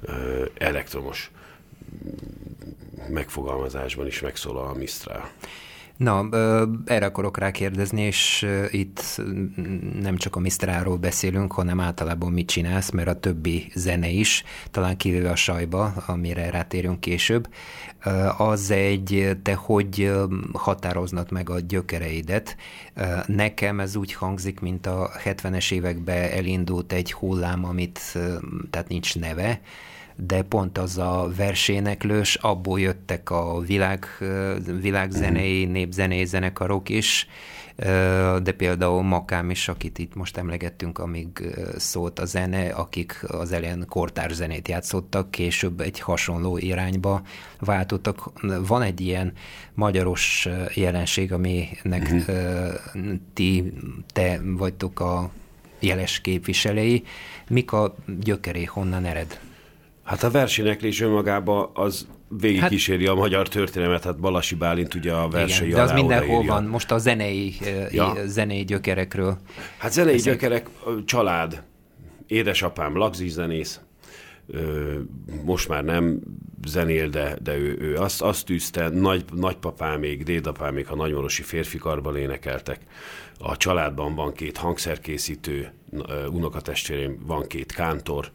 ö, 0.00 0.44
elektromos 0.58 1.30
megfogalmazásban 3.08 4.06
is 4.06 4.20
megszólal 4.20 4.66
a 4.66 4.74
Mistral. 4.74 5.30
Na, 6.02 6.28
erre 6.84 7.06
akarok 7.06 7.38
rákérdezni, 7.38 8.02
és 8.02 8.46
itt 8.70 9.22
nem 10.00 10.16
csak 10.16 10.36
a 10.36 10.40
Misztráról 10.40 10.96
beszélünk, 10.96 11.52
hanem 11.52 11.80
általában 11.80 12.32
mit 12.32 12.46
csinálsz, 12.46 12.90
mert 12.90 13.08
a 13.08 13.20
többi 13.20 13.70
zene 13.74 14.08
is, 14.08 14.44
talán 14.70 14.96
kivéve 14.96 15.30
a 15.30 15.36
sajba, 15.36 15.84
amire 16.06 16.50
rátérünk 16.50 17.00
később, 17.00 17.48
az 18.36 18.70
egy, 18.70 19.36
te 19.42 19.54
hogy 19.54 20.12
határoznod 20.52 21.30
meg 21.30 21.50
a 21.50 21.60
gyökereidet. 21.60 22.56
Nekem 23.26 23.80
ez 23.80 23.96
úgy 23.96 24.12
hangzik, 24.12 24.60
mint 24.60 24.86
a 24.86 25.10
70-es 25.24 25.72
években 25.72 26.30
elindult 26.30 26.92
egy 26.92 27.12
hullám, 27.12 27.64
amit, 27.64 28.00
tehát 28.70 28.88
nincs 28.88 29.18
neve, 29.18 29.60
de 30.16 30.42
pont 30.42 30.78
az 30.78 30.98
a 30.98 31.30
verséneklős, 31.36 32.34
abból 32.34 32.80
jöttek 32.80 33.30
a 33.30 33.60
világ, 33.60 34.06
világzenei, 34.80 35.64
népzenei 35.64 36.24
zenekarok 36.24 36.88
is, 36.88 37.26
de 38.42 38.52
például 38.56 39.02
Makám 39.02 39.50
is, 39.50 39.68
akit 39.68 39.98
itt 39.98 40.14
most 40.14 40.36
emlegettünk, 40.36 40.98
amíg 40.98 41.42
szólt 41.76 42.18
a 42.18 42.24
zene, 42.24 42.68
akik 42.68 43.24
az 43.28 43.52
elején 43.52 43.84
kortárs 43.88 44.32
zenét 44.32 44.68
játszottak, 44.68 45.30
később 45.30 45.80
egy 45.80 46.00
hasonló 46.00 46.58
irányba 46.58 47.22
váltottak. 47.58 48.30
Van 48.66 48.82
egy 48.82 49.00
ilyen 49.00 49.32
magyaros 49.74 50.48
jelenség, 50.74 51.32
aminek 51.32 52.10
uh-huh. 52.12 52.74
ti, 53.34 53.72
te 54.12 54.40
vagytok 54.44 55.00
a 55.00 55.30
jeles 55.80 56.20
képviselői. 56.20 57.04
Mik 57.48 57.72
a 57.72 57.94
gyökeré, 58.20 58.64
honnan 58.64 59.04
ered? 59.04 59.40
Hát 60.04 60.22
a 60.22 60.30
verséneklés 60.30 61.00
önmagában 61.00 61.70
az 61.74 62.06
végigkíséri 62.28 63.06
hát, 63.06 63.14
a 63.14 63.18
magyar 63.18 63.48
történelmet, 63.48 64.04
hát 64.04 64.18
Balasi 64.18 64.54
Bálint 64.54 64.94
ugye 64.94 65.12
a 65.12 65.28
versei 65.28 65.66
Igen, 65.66 65.78
de 65.78 65.82
az 65.84 65.92
mindenhol 65.92 66.28
odaírja. 66.28 66.52
van, 66.52 66.64
most 66.64 66.90
a 66.90 66.98
zenei, 66.98 67.54
ja. 67.64 67.86
Ja. 67.90 68.26
zenei 68.26 68.64
gyökerekről. 68.64 69.38
Hát 69.78 69.92
zenei 69.92 70.14
Ezek- 70.14 70.32
gyökerek, 70.32 70.68
család, 71.04 71.62
édesapám 72.26 72.96
lagzi 72.96 73.28
zenész, 73.28 73.80
ö, 74.46 74.94
most 75.44 75.68
már 75.68 75.84
nem, 75.84 76.20
zenél, 76.66 77.08
de, 77.08 77.36
de 77.42 77.56
ő, 77.56 77.76
ő 77.80 77.96
azt, 77.96 78.22
azt 78.22 78.44
tűzte, 78.46 78.88
nagy, 78.88 79.24
nagypapámék, 79.34 80.22
dédapámék 80.22 80.90
a 80.90 80.94
nagymarosi 80.96 81.42
férfikarban 81.42 82.16
énekeltek. 82.16 82.80
A 83.38 83.56
családban 83.56 84.14
van 84.14 84.32
két 84.32 84.56
hangszerkészítő, 84.56 85.72
unokatestvérém, 86.30 87.18
van 87.26 87.46
két 87.46 87.72
kántor, 87.72 88.30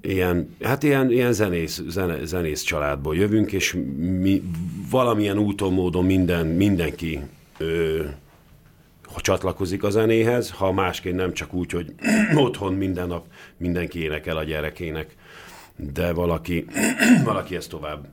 ilyen, 0.00 0.56
hát 0.62 0.82
ilyen, 0.82 1.10
ilyen 1.10 1.32
zenész, 1.32 1.82
zene, 1.88 2.24
zenész 2.24 2.62
családból 2.62 3.16
jövünk, 3.16 3.52
és 3.52 3.76
mi 4.20 4.42
valamilyen 4.90 5.38
úton, 5.38 5.72
módon 5.72 6.04
minden, 6.04 6.46
mindenki 6.46 7.20
ö, 7.58 8.04
ha 9.12 9.20
csatlakozik 9.20 9.82
a 9.82 9.90
zenéhez, 9.90 10.50
ha 10.50 10.72
másként 10.72 11.16
nem 11.16 11.32
csak 11.32 11.52
úgy, 11.52 11.70
hogy 11.70 11.94
otthon 12.34 12.74
minden 12.74 13.06
nap 13.06 13.26
mindenki 13.56 14.02
énekel 14.02 14.36
a 14.36 14.44
gyerekének, 14.44 15.14
de 15.76 16.12
valaki, 16.12 16.66
valaki 17.24 17.56
ezt 17.56 17.70
tovább, 17.70 18.08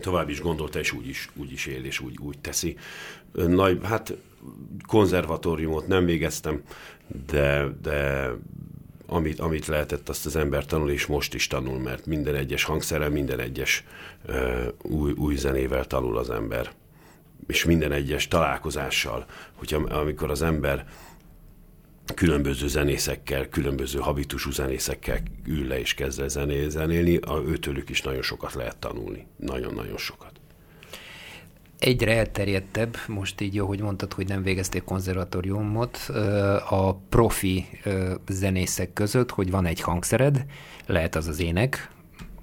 tovább 0.00 0.28
is 0.28 0.40
gondolta, 0.40 0.78
és 0.78 0.92
úgy 0.92 1.08
is, 1.08 1.28
úgy 1.34 1.52
is 1.52 1.66
él, 1.66 1.84
és 1.84 2.00
úgy, 2.00 2.18
úgy 2.20 2.38
teszi. 2.38 2.76
Nagy, 3.32 3.80
hát 3.82 4.16
konzervatóriumot 4.86 5.86
nem 5.86 6.04
végeztem, 6.04 6.62
de, 7.26 7.66
de 7.82 8.30
amit, 9.12 9.40
amit 9.40 9.66
lehetett, 9.66 10.08
azt 10.08 10.26
az 10.26 10.36
ember 10.36 10.66
tanul, 10.66 10.90
és 10.90 11.06
most 11.06 11.34
is 11.34 11.46
tanul, 11.46 11.78
mert 11.78 12.06
minden 12.06 12.34
egyes 12.34 12.64
hangszerrel, 12.64 13.10
minden 13.10 13.40
egyes 13.40 13.84
uh, 14.28 14.66
új, 14.82 15.12
új 15.12 15.36
zenével 15.36 15.84
tanul 15.84 16.18
az 16.18 16.30
ember. 16.30 16.72
És 17.46 17.64
minden 17.64 17.92
egyes 17.92 18.28
találkozással, 18.28 19.26
hogyha 19.54 19.76
amikor 19.76 20.30
az 20.30 20.42
ember 20.42 20.86
különböző 22.14 22.68
zenészekkel, 22.68 23.48
különböző 23.48 23.98
habitusú 23.98 24.50
zenészekkel 24.50 25.22
ül 25.46 25.66
le 25.66 25.80
és 25.80 25.94
kezd 25.94 26.28
zené, 26.28 26.68
zenélni, 26.68 27.16
a, 27.16 27.42
őtőlük 27.46 27.88
is 27.88 28.02
nagyon 28.02 28.22
sokat 28.22 28.54
lehet 28.54 28.76
tanulni. 28.76 29.26
Nagyon-nagyon 29.36 29.96
sokat. 29.96 30.40
Egyre 31.82 32.16
elterjedtebb, 32.16 32.96
most 33.06 33.40
így 33.40 33.54
jó, 33.54 33.66
hogy 33.66 33.80
mondtad, 33.80 34.12
hogy 34.12 34.28
nem 34.28 34.42
végezték 34.42 34.84
konzervatóriumot, 34.84 35.96
a 36.68 36.94
profi 36.94 37.66
zenészek 38.28 38.92
között, 38.92 39.30
hogy 39.30 39.50
van 39.50 39.66
egy 39.66 39.80
hangszered, 39.80 40.44
lehet 40.86 41.16
az 41.16 41.28
az 41.28 41.40
ének, 41.40 41.90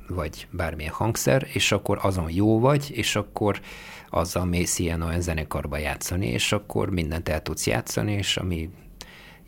vagy 0.07 0.47
bármilyen 0.51 0.93
hangszer, 0.93 1.47
és 1.53 1.71
akkor 1.71 1.99
azon 2.01 2.31
jó 2.31 2.59
vagy, 2.59 2.91
és 2.93 3.15
akkor 3.15 3.59
azzal 4.09 4.45
mész 4.45 4.79
ilyen 4.79 5.01
olyan 5.01 5.21
zenekarba 5.21 5.77
játszani, 5.77 6.27
és 6.27 6.51
akkor 6.51 6.89
mindent 6.89 7.29
el 7.29 7.41
tudsz 7.41 7.67
játszani, 7.67 8.11
és 8.11 8.37
ami 8.37 8.69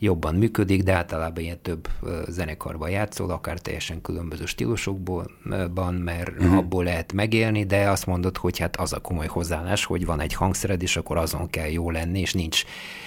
jobban 0.02 0.34
működik, 0.34 0.82
de 0.82 0.92
általában 0.92 1.42
ilyen 1.42 1.60
több 1.62 1.88
zenekarban 2.28 2.90
játszol, 2.90 3.30
akár 3.30 3.58
teljesen 3.58 4.00
különböző 4.00 4.44
stílusokban, 4.44 6.00
mert 6.04 6.28
uh-huh. 6.28 6.56
abból 6.56 6.84
lehet 6.84 7.12
megélni, 7.12 7.64
de 7.64 7.90
azt 7.90 8.06
mondod, 8.06 8.36
hogy 8.36 8.58
hát 8.58 8.76
az 8.76 8.92
a 8.92 9.00
komoly 9.00 9.26
hozzáállás, 9.26 9.84
hogy 9.84 10.06
van 10.06 10.20
egy 10.20 10.34
hangszered, 10.34 10.82
és 10.82 10.96
akkor 10.96 11.16
azon 11.16 11.50
kell 11.50 11.68
jó 11.68 11.90
lenni, 11.90 12.20
és 12.20 12.32
nincs 12.32 12.64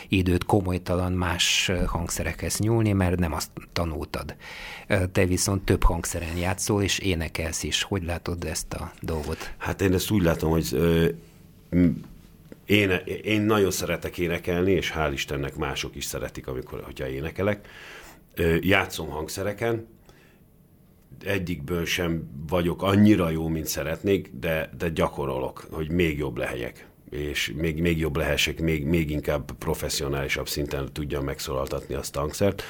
időt 0.07 0.43
komolytalan 0.45 1.11
más 1.11 1.71
hangszerekhez 1.85 2.59
nyúlni, 2.59 2.91
mert 2.91 3.19
nem 3.19 3.33
azt 3.33 3.49
tanultad. 3.73 4.35
Te 5.11 5.25
viszont 5.25 5.63
több 5.63 5.83
hangszeren 5.83 6.37
játszol, 6.37 6.83
és 6.83 6.99
énekelsz 6.99 7.63
is. 7.63 7.83
Hogy 7.83 8.03
látod 8.03 8.43
ezt 8.43 8.73
a 8.73 8.91
dolgot? 9.01 9.53
Hát 9.57 9.81
én 9.81 9.93
ezt 9.93 10.11
úgy 10.11 10.23
látom, 10.23 10.51
hogy 10.51 10.67
ö, 10.71 11.07
én, 12.65 12.89
én 13.23 13.41
nagyon 13.41 13.71
szeretek 13.71 14.17
énekelni, 14.17 14.71
és 14.71 14.93
hál' 14.95 15.11
Istennek 15.13 15.55
mások 15.55 15.95
is 15.95 16.05
szeretik, 16.05 16.47
amikor, 16.47 16.81
hogyha 16.83 17.07
énekelek. 17.07 17.67
Játszom 18.59 19.09
hangszereken, 19.09 19.87
egyikből 21.25 21.85
sem 21.85 22.29
vagyok 22.47 22.83
annyira 22.83 23.29
jó, 23.29 23.47
mint 23.47 23.67
szeretnék, 23.67 24.31
de, 24.39 24.69
de 24.77 24.89
gyakorolok, 24.89 25.67
hogy 25.71 25.91
még 25.91 26.17
jobb 26.17 26.37
lehelyek 26.37 26.87
és 27.09 27.53
még, 27.55 27.81
még 27.81 27.97
jobb 27.97 28.15
lehessek, 28.15 28.59
még, 28.59 28.85
még 28.85 29.09
inkább 29.09 29.51
professzionálisabb 29.51 30.47
szinten 30.47 30.93
tudjam 30.93 31.23
megszólaltatni 31.23 31.93
azt 31.93 32.15
a 32.15 32.19
hangszert. 32.19 32.63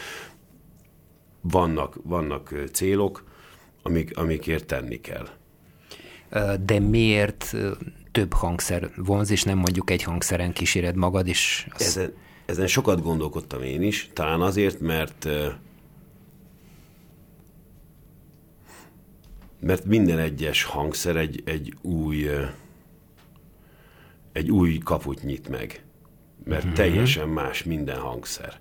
Vannak, 1.42 1.98
vannak 2.04 2.54
célok, 2.72 3.24
amik, 3.82 4.18
amikért 4.18 4.66
tenni 4.66 5.02
kell. 5.02 5.28
De 6.66 6.80
miért 6.80 7.56
több 8.16 8.34
hangszer 8.34 8.90
vonz, 8.96 9.30
és 9.32 9.44
nem 9.44 9.58
mondjuk 9.58 9.90
egy 9.90 10.04
hangszeren 10.04 10.54
kíséred 10.54 10.96
magad, 10.96 11.28
és... 11.28 11.68
Az... 11.72 11.82
Ezen, 11.82 12.14
ezen 12.46 12.68
sokat 12.68 13.02
gondolkodtam 13.02 13.62
én 13.62 13.82
is, 13.82 14.10
talán 14.14 14.42
azért, 14.42 14.80
mert 14.80 15.28
mert 19.60 19.86
minden 19.86 20.20
egyes 20.20 20.64
hangszer 20.64 21.16
egy, 21.16 21.42
egy 21.46 21.74
új 21.82 22.30
egy 24.32 24.52
új 24.52 24.78
kaput 24.78 25.24
nyit 25.24 25.50
meg. 25.50 25.84
Mert 26.44 26.64
uh-huh. 26.64 26.78
teljesen 26.78 27.30
más 27.30 27.64
minden 27.64 28.00
hangszer 28.00 28.60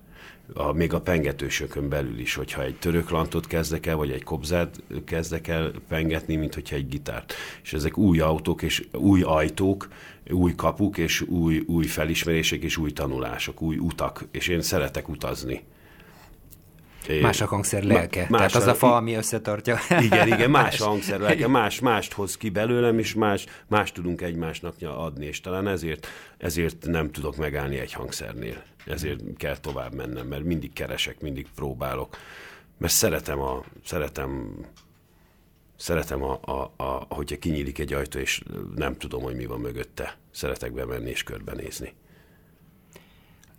a, 0.53 0.71
még 0.71 0.93
a 0.93 1.01
pengetősökön 1.01 1.89
belül 1.89 2.19
is, 2.19 2.35
hogyha 2.35 2.63
egy 2.63 2.75
török 2.75 3.09
lantot 3.09 3.47
kezdek 3.47 3.85
el, 3.85 3.95
vagy 3.95 4.11
egy 4.11 4.23
kobzát 4.23 4.83
kezdek 5.05 5.47
el 5.47 5.71
pengetni, 5.87 6.35
mint 6.35 6.53
hogyha 6.53 6.75
egy 6.75 6.87
gitárt. 6.87 7.33
És 7.63 7.73
ezek 7.73 7.97
új 7.97 8.19
autók, 8.19 8.61
és 8.61 8.87
új 8.91 9.21
ajtók, 9.21 9.87
új 10.29 10.55
kapuk, 10.55 10.97
és 10.97 11.21
új, 11.21 11.63
új 11.67 11.85
felismerések, 11.85 12.63
és 12.63 12.77
új 12.77 12.91
tanulások, 12.91 13.61
új 13.61 13.77
utak, 13.77 14.25
és 14.31 14.47
én 14.47 14.61
szeretek 14.61 15.09
utazni. 15.09 15.63
Más 17.21 17.41
a 17.41 17.45
hangszer 17.45 17.83
lelke. 17.83 18.25
Más 18.29 18.51
Tehát 18.51 18.55
az 18.55 18.67
a, 18.67 18.75
fa, 18.75 18.95
ami 18.95 19.13
összetartja. 19.13 19.77
Igen, 20.01 20.27
igen, 20.27 20.49
más 20.49 20.81
a 20.81 20.85
hangszer 20.91 21.19
lelke, 21.19 21.47
más, 21.47 21.79
mást 21.79 22.13
hoz 22.13 22.37
ki 22.37 22.49
belőlem, 22.49 22.99
és 22.99 23.13
más, 23.13 23.45
más 23.67 23.91
tudunk 23.91 24.21
egymásnak 24.21 24.75
adni, 24.81 25.25
és 25.25 25.41
talán 25.41 25.67
ezért, 25.67 26.07
ezért 26.37 26.85
nem 26.85 27.11
tudok 27.11 27.35
megállni 27.37 27.77
egy 27.77 27.93
hangszernél. 27.93 28.63
Ezért 28.85 29.21
kell 29.37 29.57
tovább 29.57 29.93
mennem, 29.93 30.27
mert 30.27 30.43
mindig 30.43 30.73
keresek, 30.73 31.21
mindig 31.21 31.47
próbálok. 31.55 32.17
Mert 32.77 32.93
szeretem 32.93 33.39
a, 33.39 33.63
szeretem 33.85 34.53
Szeretem, 35.77 36.23
a, 36.23 36.39
a, 36.41 36.73
a, 36.75 37.05
hogyha 37.09 37.37
kinyílik 37.37 37.79
egy 37.79 37.93
ajtó, 37.93 38.19
és 38.19 38.41
nem 38.75 38.97
tudom, 38.97 39.21
hogy 39.21 39.35
mi 39.35 39.45
van 39.45 39.59
mögötte. 39.59 40.17
Szeretek 40.31 40.73
bemenni 40.73 41.09
és 41.09 41.23
körbenézni 41.23 41.93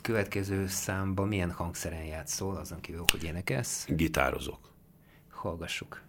következő 0.06 0.66
számban 0.66 1.28
milyen 1.28 1.50
hangszeren 1.50 2.04
játszol, 2.04 2.56
azon 2.56 2.80
kívül, 2.80 3.04
hogy 3.12 3.24
énekelsz? 3.24 3.86
Gitározok. 3.88 4.58
Hallgassuk. 5.30 6.02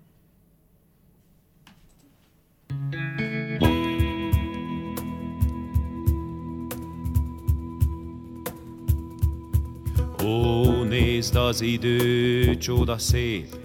Ó, 10.23 10.83
nézd 10.83 11.35
az 11.35 11.61
idő, 11.61 12.57
csoda 12.57 12.97
szép, 12.97 13.55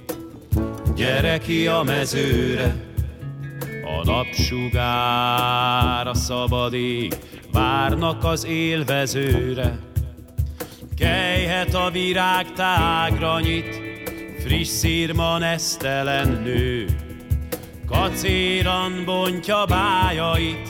gyere 0.94 1.38
ki 1.38 1.66
a 1.66 1.82
mezőre, 1.82 2.90
a 3.84 4.04
napsugár, 4.04 6.06
a 6.06 6.14
szabad 6.14 6.74
ég, 6.74 7.14
várnak 7.50 8.24
az 8.24 8.44
élvezőre. 8.44 9.91
Kejhet 10.96 11.74
a 11.74 11.90
virág 11.90 12.52
tágra 12.52 13.40
nyit, 13.40 13.80
friss 14.38 14.68
szírma 14.68 15.38
nesztelen 15.38 16.28
nő. 16.28 16.86
Kacéran 17.86 19.02
bontja 19.04 19.64
bájait, 19.64 20.68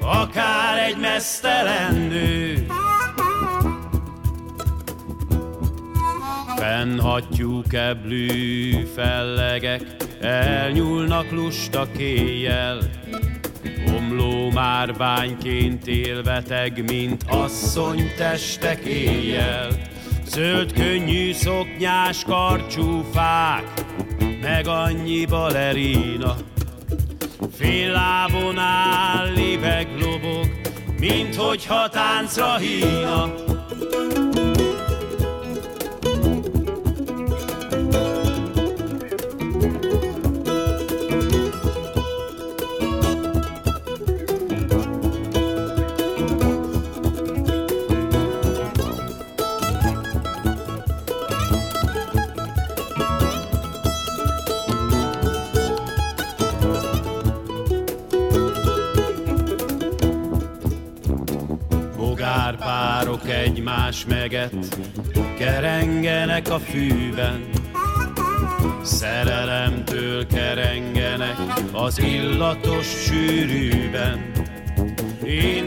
akár 0.00 0.78
egy 0.78 0.96
mesztelen 1.00 1.94
nő. 1.94 2.66
Fennhatjuk 6.56 7.72
eblű 7.72 8.72
fellegek, 8.94 9.82
elnyúlnak 10.20 11.30
lusta 11.30 11.86
kéjjel, 11.96 12.78
Omló 13.96 14.50
márványként 14.50 15.86
élveteg, 15.86 16.84
mint 16.90 17.24
asszony 17.28 18.12
testek 18.16 18.84
éjjel. 18.84 19.68
Zöld 20.26 20.72
könnyű 20.72 21.32
szoknyás 21.32 22.24
karcsúfák, 22.24 23.84
meg 24.42 24.66
annyi 24.66 25.26
balerina. 25.26 26.36
Fél 27.56 27.92
lábon 27.92 28.58
áll, 28.58 29.28
lobog, 30.00 30.48
mint 31.00 31.34
hogyha 31.34 31.88
táncra 31.88 32.56
hína. 32.56 33.34
Meget, 64.52 64.76
kerengenek 65.38 66.50
a 66.50 66.58
fűben. 66.58 67.44
Szerelemtől 68.82 70.26
kerengenek 70.26 71.36
az 71.72 71.98
illatos 71.98 72.86
sűrűben. 72.86 74.32
Én 75.26 75.64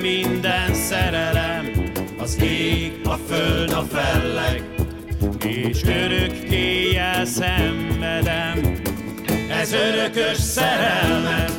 minden 0.00 0.74
szerelem, 0.74 1.70
az 2.18 2.42
ég, 2.42 3.00
a 3.04 3.18
föld, 3.28 3.70
a 3.70 3.82
felleg, 3.82 4.62
és 5.44 5.82
örökké 5.82 6.98
szenvedem, 7.24 8.80
ez 9.50 9.72
örökös 9.72 10.36
szerelmet. 10.36 11.55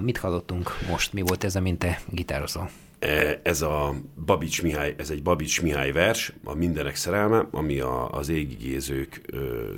Na, 0.00 0.06
mit 0.06 0.18
hallottunk 0.18 0.70
most? 0.88 1.12
Mi 1.12 1.20
volt 1.20 1.44
ez, 1.44 1.56
amint 1.56 1.78
te 1.78 2.00
gitározol? 2.08 2.70
E, 2.98 3.40
Ez 3.42 3.62
a 3.62 3.94
Babics 4.24 4.62
Mihály, 4.62 4.94
ez 4.98 5.10
egy 5.10 5.22
Babics 5.22 5.62
Mihály 5.62 5.92
vers, 5.92 6.32
a 6.44 6.54
Mindenek 6.54 6.96
szerelme, 6.96 7.46
ami 7.50 7.80
a, 7.80 8.10
az 8.10 8.28
égigézők 8.28 9.20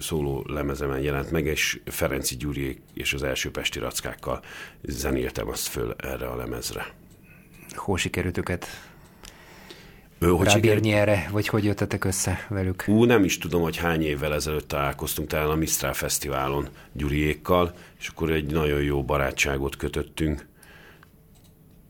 szóló 0.00 0.44
lemezemen 0.48 1.00
jelent 1.00 1.30
meg, 1.30 1.46
és 1.46 1.80
Ferenci 1.84 2.36
Gyuriék 2.36 2.80
és 2.94 3.12
az 3.12 3.22
első 3.22 3.50
Pesti 3.50 3.78
rackákkal 3.78 4.42
zenéltem 4.82 5.48
azt 5.48 5.66
föl 5.66 5.94
erre 5.98 6.26
a 6.26 6.36
lemezre. 6.36 6.86
Hol 7.74 7.98
sikerült 7.98 8.38
őket 8.38 8.66
Ő, 10.18 10.28
hogy 10.28 10.46
rábírni 10.46 10.92
erre, 10.92 11.28
vagy 11.30 11.48
hogy 11.48 11.64
jöttetek 11.64 12.04
össze 12.04 12.46
velük? 12.48 12.84
Ú, 12.86 13.04
nem 13.04 13.24
is 13.24 13.38
tudom, 13.38 13.62
hogy 13.62 13.76
hány 13.76 14.02
évvel 14.02 14.34
ezelőtt 14.34 14.68
találkoztunk 14.68 15.28
talán 15.28 15.50
a 15.50 15.54
Mistrál 15.54 15.94
Fesztiválon 15.94 16.68
Gyuriékkal, 16.92 17.74
és 18.02 18.08
akkor 18.08 18.30
egy 18.30 18.52
nagyon 18.52 18.82
jó 18.82 19.04
barátságot 19.04 19.76
kötöttünk. 19.76 20.46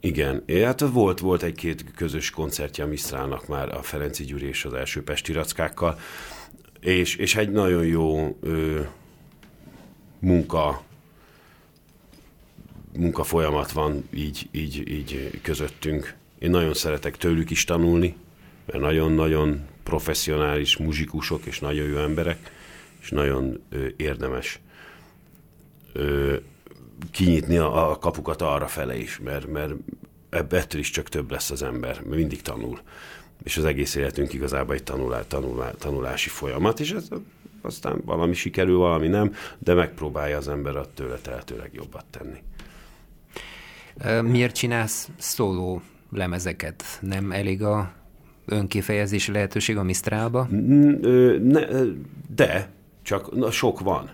Igen, 0.01 0.42
é, 0.46 0.62
hát 0.62 0.81
volt, 0.81 1.20
volt 1.20 1.42
egy-két 1.42 1.85
közös 1.94 2.31
koncertje 2.31 2.85
a 2.85 2.87
Mistrálnak 2.87 3.46
már 3.46 3.75
a 3.75 3.83
Ferenci 3.83 4.25
Gyuri 4.25 4.46
és 4.46 4.64
az 4.64 4.72
első 4.75 5.03
Pesti 5.03 5.33
rackákkal, 5.33 5.98
és, 6.81 7.16
és 7.16 7.37
egy 7.37 7.51
nagyon 7.51 7.85
jó 7.85 8.37
ö, 8.40 8.81
munka 10.18 10.83
munka 12.92 13.25
folyamat 13.25 13.72
van 13.72 14.09
így, 14.14 14.48
így, 14.51 14.90
így 14.90 15.40
közöttünk. 15.42 16.14
Én 16.38 16.51
nagyon 16.51 16.75
szeretek 16.75 17.16
tőlük 17.16 17.51
is 17.51 17.64
tanulni, 17.64 18.16
mert 18.66 18.81
nagyon-nagyon 18.81 19.66
professzionális 19.83 20.77
muzsikusok 20.77 21.44
és 21.44 21.61
nagyon 21.61 21.87
jó 21.87 21.96
emberek, 21.96 22.51
és 23.01 23.11
nagyon 23.11 23.62
ö, 23.70 23.87
érdemes 23.96 24.61
ö, 25.92 26.37
kinyitni 27.11 27.57
a, 27.57 27.90
a 27.90 27.98
kapukat 27.98 28.42
arra 28.42 28.66
fele 28.66 28.96
is, 28.96 29.18
mert, 29.18 29.46
mert 29.46 29.72
ettől 30.31 30.81
is 30.81 30.90
csak 30.90 31.09
több 31.09 31.31
lesz 31.31 31.50
az 31.50 31.62
ember, 31.62 32.00
mert 32.02 32.16
mindig 32.16 32.42
tanul. 32.42 32.81
És 33.42 33.57
az 33.57 33.64
egész 33.64 33.94
életünk 33.94 34.33
igazából 34.33 34.74
egy 34.74 34.83
tanulá, 34.83 35.22
tanulá, 35.22 35.70
tanulási 35.70 36.28
folyamat, 36.28 36.81
és 36.81 36.90
ez 36.90 37.09
aztán 37.62 38.00
valami 38.05 38.35
sikerül, 38.35 38.76
valami 38.76 39.09
nem, 39.09 39.35
de 39.59 39.74
megpróbálja 39.74 40.37
az 40.37 40.48
ember 40.48 40.76
a 40.76 40.87
tőle 40.94 41.16
tehetőleg 41.16 41.70
jobbat 41.72 42.05
tenni. 42.11 42.42
Miért 44.31 44.55
csinálsz 44.55 45.09
szóló 45.18 45.83
lemezeket? 46.11 46.85
Nem 47.00 47.33
elég 47.33 47.62
a 47.62 47.92
önkifejezési 48.46 49.33
lehetőség 49.33 49.76
a 49.76 49.83
ö, 51.70 51.87
de, 52.35 52.70
csak 53.02 53.35
na, 53.35 53.50
sok 53.50 53.81
van. 53.81 54.11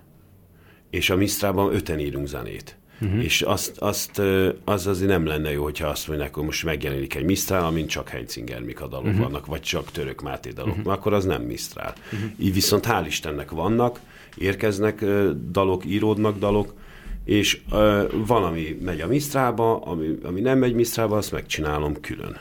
És 0.91 1.11
a 1.11 1.17
Mistrában 1.17 1.75
öten 1.75 1.99
írunk 1.99 2.27
zenét. 2.27 2.77
Uh-huh. 3.01 3.25
És 3.25 3.43
azt, 3.43 3.79
azt, 3.79 4.23
az 4.65 4.87
azért 4.87 5.09
nem 5.09 5.27
lenne 5.27 5.51
jó, 5.51 5.63
hogyha 5.63 5.87
azt 5.87 6.09
mondják, 6.09 6.35
hogy 6.35 6.45
most 6.45 6.65
megjelenik 6.65 7.15
egy 7.15 7.25
Mistrál, 7.25 7.65
amint 7.65 7.89
csak 7.89 8.09
Heinzinger 8.09 8.61
Mika 8.61 8.87
dalok 8.87 9.05
uh-huh. 9.05 9.23
vannak, 9.23 9.47
vagy 9.47 9.61
csak 9.61 9.91
Török 9.91 10.23
Máté 10.23 10.51
dalok, 10.51 10.77
uh-huh. 10.77 10.93
akkor 10.93 11.13
az 11.13 11.25
nem 11.25 11.43
Mistrál. 11.43 11.95
Uh-huh. 12.13 12.31
Így 12.39 12.55
viszont 12.55 12.87
hál' 12.89 13.05
Istennek 13.07 13.51
vannak, 13.51 14.01
érkeznek 14.37 15.05
dalok, 15.51 15.85
íródnak 15.85 16.39
dalok, 16.39 16.75
és 17.25 17.61
ö, 17.73 18.05
valami 18.27 18.79
megy 18.83 19.01
a 19.01 19.07
Mistrálba, 19.07 19.81
ami, 19.81 20.19
ami 20.23 20.41
nem 20.41 20.59
megy 20.59 20.75
Mistrálba, 20.75 21.17
azt 21.17 21.33
megcsinálom 21.33 22.01
külön 22.01 22.41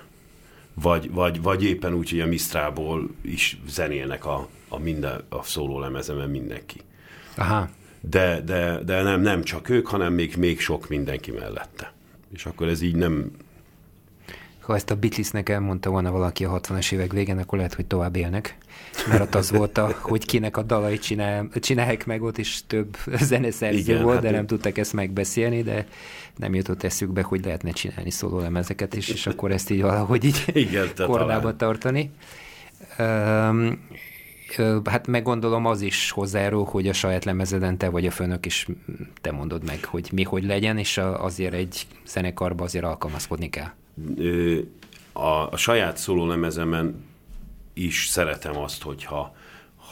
vagy, 0.81 1.11
vagy, 1.11 1.41
vagy 1.41 1.63
éppen 1.63 1.93
úgy, 1.93 2.09
hogy 2.09 2.19
a 2.19 2.25
Mistrából 2.25 3.09
is 3.21 3.59
zenélnek 3.67 4.25
a, 4.25 4.47
a, 4.67 4.79
minden, 4.79 5.21
a 5.29 5.43
szóló 5.43 5.79
lemezemen 5.79 6.29
mindenki. 6.29 6.81
Aha. 7.35 7.69
De, 8.01 8.41
de, 8.41 8.79
de 8.85 9.01
nem, 9.01 9.21
nem 9.21 9.43
csak 9.43 9.69
ők, 9.69 9.87
hanem 9.87 10.13
még, 10.13 10.35
még 10.35 10.59
sok 10.59 10.89
mindenki 10.89 11.31
mellette. 11.31 11.91
És 12.33 12.45
akkor 12.45 12.67
ez 12.67 12.81
így 12.81 12.95
nem... 12.95 13.31
Ha 14.59 14.75
ezt 14.75 14.91
a 14.91 14.95
Beatlesnek 14.95 15.49
elmondta 15.49 15.89
volna 15.89 16.11
valaki 16.11 16.45
a 16.45 16.59
60-as 16.61 16.91
évek 16.91 17.11
végén, 17.11 17.37
akkor 17.37 17.57
lehet, 17.57 17.73
hogy 17.73 17.85
tovább 17.85 18.15
élnek. 18.15 18.57
Mert 19.07 19.35
az 19.35 19.51
volt, 19.51 19.77
a, 19.77 19.95
hogy 19.99 20.25
kinek 20.25 20.57
a 20.57 20.61
dalait 20.63 21.01
csinál, 21.01 21.49
csinálják 21.59 22.05
meg, 22.05 22.21
ott 22.23 22.37
is 22.37 22.63
több 22.67 22.97
zeneszerző 23.19 23.77
Igen, 23.79 24.03
volt, 24.03 24.13
hát 24.13 24.23
de 24.23 24.31
nem 24.31 24.45
tudtak 24.47 24.77
ezt 24.77 24.93
megbeszélni, 24.93 25.63
de 25.63 25.87
nem 26.35 26.53
jutott 26.55 26.83
eszükbe, 26.83 27.21
hogy 27.21 27.45
lehetne 27.45 27.71
csinálni 27.71 28.11
szólólemezeket 28.11 28.95
is, 28.95 29.09
és 29.09 29.27
akkor 29.27 29.51
ezt 29.51 29.69
így 29.69 29.81
valahogy 29.81 30.23
így 30.23 30.43
Igen, 30.53 30.87
kordába 30.95 31.39
talán. 31.39 31.57
tartani. 31.57 32.11
Ö, 32.97 33.71
hát 34.83 35.07
meggondolom 35.07 35.65
az 35.65 35.81
is 35.81 36.11
hozzájárul, 36.11 36.65
hogy 36.65 36.87
a 36.87 36.93
saját 36.93 37.25
lemezeden 37.25 37.77
te 37.77 37.89
vagy 37.89 38.05
a 38.05 38.11
főnök, 38.11 38.45
és 38.45 38.67
te 39.21 39.31
mondod 39.31 39.63
meg, 39.65 39.85
hogy 39.85 40.09
mi 40.11 40.23
hogy 40.23 40.43
legyen, 40.45 40.77
és 40.77 40.97
azért 40.97 41.53
egy 41.53 41.87
zenekarba 42.05 42.63
azért 42.63 42.85
alkalmazkodni 42.85 43.49
kell. 43.49 43.69
A, 45.11 45.51
a 45.51 45.57
saját 45.57 45.97
szóló 45.97 46.25
lemezemen 46.27 47.05
is 47.73 48.07
szeretem 48.07 48.57
azt, 48.57 48.81
hogyha 48.81 49.35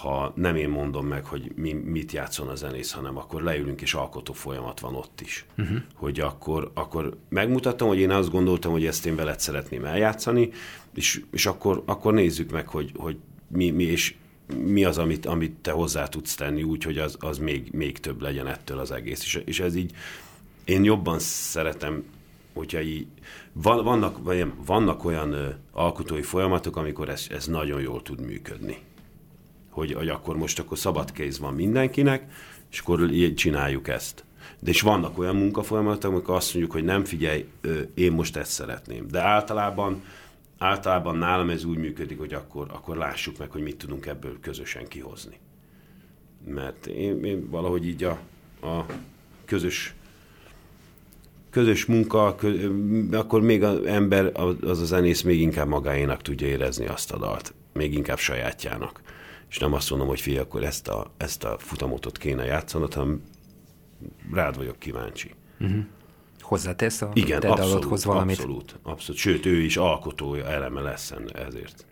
ha 0.01 0.33
nem 0.35 0.55
én 0.55 0.69
mondom 0.69 1.07
meg, 1.07 1.25
hogy 1.25 1.51
mi, 1.55 1.73
mit 1.73 2.11
játszon 2.11 2.47
a 2.47 2.55
zenész, 2.55 2.91
hanem 2.91 3.17
akkor 3.17 3.41
leülünk, 3.41 3.81
és 3.81 3.93
alkotó 3.93 4.33
folyamat 4.33 4.79
van 4.79 4.95
ott 4.95 5.21
is. 5.21 5.45
Uh-huh. 5.57 5.77
Hogy 5.93 6.19
akkor, 6.19 6.71
akkor 6.73 7.17
megmutatom, 7.29 7.87
hogy 7.87 7.99
én 7.99 8.11
azt 8.11 8.31
gondoltam, 8.31 8.71
hogy 8.71 8.85
ezt 8.85 9.05
én 9.05 9.15
veled 9.15 9.39
szeretném 9.39 9.85
eljátszani, 9.85 10.49
és, 10.93 11.21
és 11.31 11.45
akkor, 11.45 11.83
akkor 11.85 12.13
nézzük 12.13 12.51
meg, 12.51 12.67
hogy, 12.67 12.91
hogy 12.97 13.17
mi, 13.47 13.69
mi, 13.69 13.83
és 13.83 14.15
mi 14.53 14.83
az, 14.83 14.97
amit, 14.97 15.25
amit 15.25 15.55
te 15.61 15.71
hozzá 15.71 16.07
tudsz 16.07 16.35
tenni, 16.35 16.63
úgy, 16.63 16.83
hogy 16.83 16.97
az, 16.97 17.17
az 17.19 17.37
még, 17.37 17.69
még 17.71 17.99
több 17.99 18.21
legyen 18.21 18.47
ettől 18.47 18.79
az 18.79 18.91
egész. 18.91 19.23
És, 19.23 19.41
és 19.45 19.59
ez 19.59 19.75
így, 19.75 19.91
én 20.63 20.83
jobban 20.83 21.19
szeretem, 21.19 22.03
hogyha 22.53 22.81
így, 22.81 23.07
van, 23.53 23.83
vannak, 23.83 24.23
vagy 24.23 24.37
nem, 24.37 24.53
vannak 24.65 25.05
olyan 25.05 25.31
ö, 25.31 25.49
alkotói 25.71 26.21
folyamatok, 26.21 26.77
amikor 26.77 27.09
ez, 27.09 27.27
ez 27.29 27.47
nagyon 27.47 27.81
jól 27.81 28.01
tud 28.01 28.21
működni. 28.21 28.77
Hogy, 29.69 29.93
hogy 29.93 30.09
akkor 30.09 30.37
most 30.37 30.59
akkor 30.59 30.77
szabad 30.77 31.11
kéz 31.11 31.39
van 31.39 31.53
mindenkinek, 31.53 32.31
és 32.71 32.79
akkor 32.79 33.09
csináljuk 33.35 33.87
ezt. 33.87 34.23
De 34.59 34.69
és 34.69 34.81
vannak 34.81 35.17
olyan 35.17 35.35
munkafolyamatok, 35.35 36.11
amikor 36.11 36.35
azt 36.35 36.53
mondjuk, 36.53 36.73
hogy 36.73 36.83
nem 36.83 37.03
figyelj, 37.03 37.47
ö, 37.61 37.79
én 37.93 38.11
most 38.11 38.35
ezt 38.35 38.51
szeretném. 38.51 39.07
De 39.07 39.19
általában 39.19 40.03
általában 40.57 41.17
nálam 41.17 41.49
ez 41.49 41.63
úgy 41.63 41.77
működik, 41.77 42.17
hogy 42.17 42.33
akkor, 42.33 42.67
akkor 42.71 42.97
lássuk 42.97 43.37
meg, 43.37 43.51
hogy 43.51 43.61
mit 43.61 43.77
tudunk 43.77 44.05
ebből 44.05 44.39
közösen 44.39 44.87
kihozni. 44.87 45.39
mert 46.47 46.87
én, 46.87 47.23
én 47.23 47.49
valahogy 47.49 47.87
így 47.87 48.03
a, 48.03 48.19
a 48.61 48.85
közös 49.45 49.95
közös 51.49 51.85
munka, 51.85 52.35
kö, 52.35 52.69
akkor 53.11 53.41
még 53.41 53.63
az 53.63 53.85
ember, 53.85 54.31
az 54.61 54.81
a 54.81 54.85
zenész 54.85 55.21
még 55.21 55.41
inkább 55.41 55.67
magáénak 55.67 56.21
tudja 56.21 56.47
érezni 56.47 56.87
azt 56.87 57.11
a 57.11 57.17
dalt, 57.17 57.53
még 57.73 57.93
inkább 57.93 58.17
sajátjának. 58.17 59.01
És 59.49 59.57
nem 59.57 59.73
azt 59.73 59.89
mondom, 59.89 60.07
hogy 60.07 60.21
figyelj, 60.21 60.43
akkor 60.43 60.63
ezt 60.63 60.87
a, 60.87 61.11
ezt 61.17 61.43
a 61.43 61.55
futamotot 61.59 62.17
kéne 62.17 62.43
játszanod, 62.45 62.93
hanem 62.93 63.21
rád 64.31 64.57
vagyok 64.57 64.79
kíváncsi. 64.79 65.31
Uh-huh. 65.59 65.83
Hozzátesz 66.45 67.01
a 67.01 67.09
Igen, 67.13 67.39
te 67.39 67.49
abszolút, 67.49 67.71
dalodhoz 67.71 68.05
valamit? 68.05 68.37
abszolút, 68.37 68.79
abszolút. 68.83 69.21
Sőt, 69.21 69.45
ő 69.45 69.61
is 69.61 69.77
alkotója, 69.77 70.45
eleme 70.45 70.81
lesz 70.81 71.13
ezért. 71.33 71.85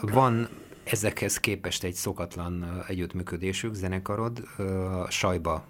Van 0.00 0.48
ezekhez 0.84 1.40
képest 1.40 1.84
egy 1.84 1.94
szokatlan 1.94 2.84
együttműködésük, 2.88 3.74
zenekarod, 3.74 4.42
Sajba 5.08 5.64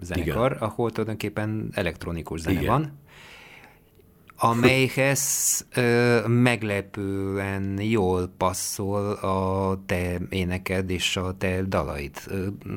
zenekar, 0.00 0.50
Igen. 0.50 0.62
ahol 0.62 0.90
tulajdonképpen 0.90 1.68
elektronikus 1.72 2.40
zene 2.40 2.60
Igen. 2.60 2.70
van, 2.72 2.98
amelyhez 4.36 5.66
ö, 5.74 6.20
meglepően 6.26 7.80
jól 7.80 8.32
passzol 8.36 9.12
a 9.12 9.82
te 9.86 10.18
éneked 10.30 10.90
és 10.90 11.16
a 11.16 11.34
te 11.38 11.62
dalaid. 11.62 12.16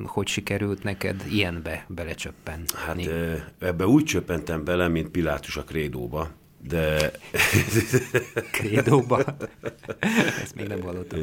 Hogy 0.06 0.28
sikerült 0.28 0.84
neked 0.84 1.24
ilyenbe 1.30 1.86
belecsöppenni? 1.88 2.66
Hát 2.86 3.06
ö, 3.06 3.36
ebbe 3.60 3.88
úgy 3.88 4.04
csöppentem 4.04 4.64
bele, 4.64 4.88
mint 4.88 5.10
Pilátus 5.10 5.58
a 5.58 5.64
krédóba, 5.64 6.30
de 6.68 7.12
Krédóba? 8.52 9.24
Ezt 10.42 10.56
még 10.56 10.68
nem 10.68 10.82
hallottam. 10.82 11.20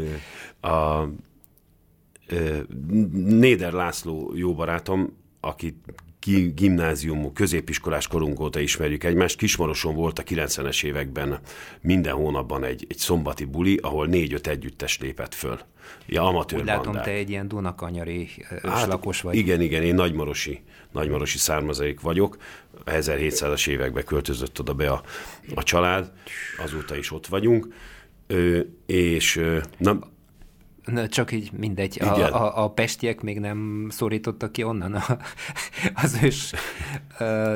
a 0.61 1.05
Néder 3.13 3.73
László 3.73 4.33
jó 4.35 4.55
barátom, 4.55 5.17
aki 5.41 5.81
ki- 6.27 6.53
gimnázium, 6.55 7.33
középiskolás 7.33 8.07
korunk 8.09 8.41
óta 8.41 8.61
ismerjük 8.61 9.05
egymást. 9.05 9.37
Kismaroson 9.37 9.95
volt 9.95 10.19
a 10.19 10.23
90-es 10.23 10.85
években 10.85 11.39
minden 11.81 12.15
hónapban 12.15 12.65
egy, 12.65 12.87
egy 12.89 12.99
szombati 12.99 13.45
buli, 13.45 13.79
ahol 13.83 14.07
négy-öt 14.07 14.47
együttes 14.47 14.99
lépett 14.99 15.35
föl. 15.35 15.59
Ja, 16.07 16.23
amatőr 16.23 16.59
Úgy 16.59 16.65
látom, 16.65 16.85
bandák. 16.85 17.05
te 17.05 17.11
egy 17.11 17.31
ilyen 17.31 17.49
Dunakanyari 17.49 18.29
őslakos 18.63 19.21
vagy. 19.21 19.35
Hát, 19.35 19.45
Igen, 19.45 19.61
igen, 19.61 19.83
én 19.83 19.95
nagymarosi, 19.95 20.63
nagymarosi 20.93 21.39
származék 21.39 22.01
vagyok. 22.01 22.37
1700-as 22.85 23.69
években 23.69 24.05
költözött 24.05 24.61
oda 24.61 24.73
be 24.75 24.91
a, 24.91 25.03
a 25.55 25.63
család, 25.63 26.13
azóta 26.59 26.97
is 26.97 27.13
ott 27.13 27.27
vagyunk. 27.27 27.69
Ö, 28.27 28.61
és 28.87 29.41
na, 29.79 29.99
Na, 30.87 31.09
csak 31.09 31.33
így 31.33 31.51
mindegy. 31.53 31.97
Igen. 31.97 32.11
A, 32.11 32.59
a, 32.59 32.65
a 32.65 32.71
pestiek 32.71 33.21
még 33.21 33.39
nem 33.39 33.87
szorítottak 33.91 34.53
ki 34.53 34.63
onnan 34.63 34.95
a, 34.95 35.19
az 35.95 36.19
ős 36.23 36.53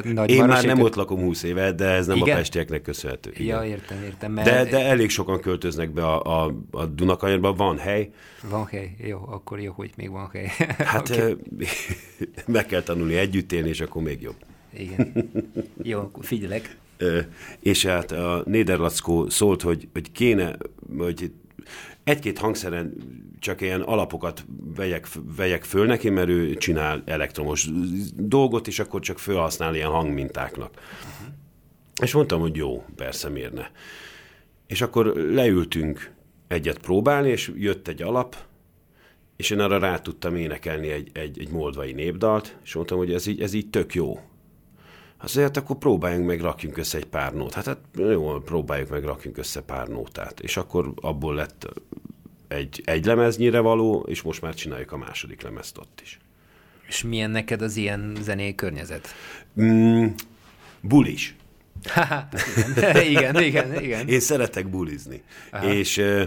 nagy 0.02 0.30
én 0.30 0.44
már 0.44 0.64
nem 0.64 0.80
ott 0.80 0.94
lakom 0.94 1.20
20 1.20 1.42
éve, 1.42 1.72
de 1.72 1.84
ez 1.84 2.06
nem 2.06 2.16
Igen? 2.16 2.34
a 2.34 2.38
pestieknek 2.38 2.82
köszönhető. 2.82 3.30
igen. 3.34 3.56
Ja, 3.56 3.70
értem, 3.70 4.02
értem. 4.02 4.32
Mert 4.32 4.48
De, 4.48 4.64
de 4.64 4.84
elég 4.84 5.10
sokan 5.10 5.40
költöznek 5.40 5.90
be 5.90 6.06
a, 6.06 6.44
a, 6.44 6.54
a 6.70 6.86
Dunakanyarba, 6.86 7.52
van 7.52 7.78
hely. 7.78 8.10
Van 8.48 8.66
hely, 8.66 8.94
jó, 8.98 9.18
akkor 9.28 9.60
jó, 9.60 9.72
hogy 9.72 9.90
még 9.96 10.10
van 10.10 10.30
hely. 10.32 10.50
Hát 10.78 11.08
okay. 11.08 11.36
meg 12.46 12.66
kell 12.66 12.82
tanulni 12.82 13.16
együtt 13.16 13.52
élni, 13.52 13.68
és 13.68 13.80
akkor 13.80 14.02
még 14.02 14.22
jobb. 14.22 14.36
Igen. 14.72 15.30
Jó, 15.82 15.98
akkor 15.98 16.24
figyelek. 16.24 16.76
És 17.60 17.86
hát 17.86 18.12
a 18.12 18.42
Néderlackó 18.46 19.28
szólt, 19.28 19.62
hogy, 19.62 19.88
hogy 19.92 20.12
kéne, 20.12 20.56
hogy 20.98 21.32
egy-két 22.04 22.38
hangszeren 22.38 22.94
csak 23.38 23.60
ilyen 23.60 23.80
alapokat 23.80 24.44
vegyek, 24.76 25.08
vegyek 25.36 25.64
föl 25.64 25.86
neki, 25.86 26.10
mert 26.10 26.28
ő 26.28 26.54
csinál 26.54 27.02
elektromos 27.06 27.68
dolgot, 28.16 28.66
és 28.66 28.78
akkor 28.78 29.00
csak 29.00 29.18
felhasznál 29.18 29.74
ilyen 29.74 29.90
hangmintáknak. 29.90 30.74
És 32.02 32.12
mondtam, 32.12 32.40
hogy 32.40 32.56
jó, 32.56 32.84
persze, 32.96 33.28
miért 33.28 33.52
ne. 33.52 33.66
És 34.66 34.80
akkor 34.80 35.06
leültünk 35.16 36.12
egyet 36.48 36.78
próbálni, 36.78 37.28
és 37.28 37.52
jött 37.56 37.88
egy 37.88 38.02
alap, 38.02 38.36
és 39.36 39.50
én 39.50 39.60
arra 39.60 39.78
rá 39.78 39.98
tudtam 39.98 40.36
énekelni 40.36 40.88
egy, 40.88 41.10
egy, 41.12 41.40
egy 41.40 41.50
moldvai 41.50 41.92
népdalt, 41.92 42.56
és 42.64 42.74
mondtam, 42.74 42.98
hogy 42.98 43.12
ez 43.12 43.26
így, 43.26 43.40
ez 43.40 43.52
így 43.52 43.70
tök 43.70 43.94
jó. 43.94 44.20
Hát 45.20 45.56
akkor 45.56 45.76
próbáljunk 45.76 46.26
meg, 46.26 46.40
rakjunk 46.40 46.76
össze 46.76 46.98
egy 46.98 47.06
pár 47.06 47.32
nótát. 47.32 47.54
Hát, 47.54 47.66
hát 47.66 48.10
jó, 48.10 48.38
próbáljuk 48.38 48.88
meg, 48.88 49.04
rakjunk 49.04 49.38
össze 49.38 49.60
pár 49.60 49.88
nótát. 49.88 50.40
És 50.40 50.56
akkor 50.56 50.92
abból 51.00 51.34
lett 51.34 51.66
egy, 52.48 52.82
egy 52.84 53.04
lemeznyire 53.04 53.58
való, 53.58 54.06
és 54.08 54.22
most 54.22 54.42
már 54.42 54.54
csináljuk 54.54 54.92
a 54.92 54.96
második 54.96 55.42
lemezt 55.42 55.78
ott 55.78 56.00
is. 56.02 56.18
És 56.88 57.02
milyen 57.02 57.30
neked 57.30 57.62
az 57.62 57.76
ilyen 57.76 58.16
zenei 58.20 58.54
környezet? 58.54 59.08
Mm, 59.60 60.06
bulis. 60.80 61.36
igen, 62.82 63.02
igen, 63.10 63.42
igen, 63.42 63.82
igen. 63.82 64.08
Én 64.08 64.20
szeretek 64.20 64.68
bulizni. 64.68 65.22
Aha. 65.50 65.72
És 65.72 65.96
ö, 65.96 66.24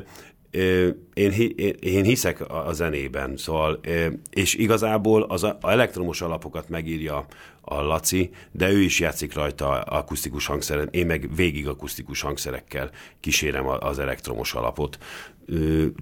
ö, 0.51 0.89
én, 1.13 1.31
én, 1.55 1.75
én 1.79 2.03
hiszek 2.03 2.41
a, 2.41 2.67
a 2.67 2.73
zenében, 2.73 3.37
szóval, 3.37 3.79
ö, 3.83 4.07
és 4.29 4.55
igazából 4.55 5.23
az 5.23 5.43
a, 5.43 5.57
a 5.61 5.71
elektromos 5.71 6.21
alapokat 6.21 6.69
megírja 6.69 7.25
a 7.65 7.81
Laci, 7.81 8.29
de 8.51 8.71
ő 8.71 8.81
is 8.81 8.99
játszik 8.99 9.33
rajta 9.33 9.81
akusztikus 9.81 10.45
hangszeren, 10.45 10.87
én 10.91 11.05
meg 11.05 11.35
végig 11.35 11.67
akusztikus 11.67 12.21
hangszerekkel 12.21 12.91
kísérem 13.19 13.67
az 13.67 13.99
elektromos 13.99 14.53
alapot. 14.53 14.97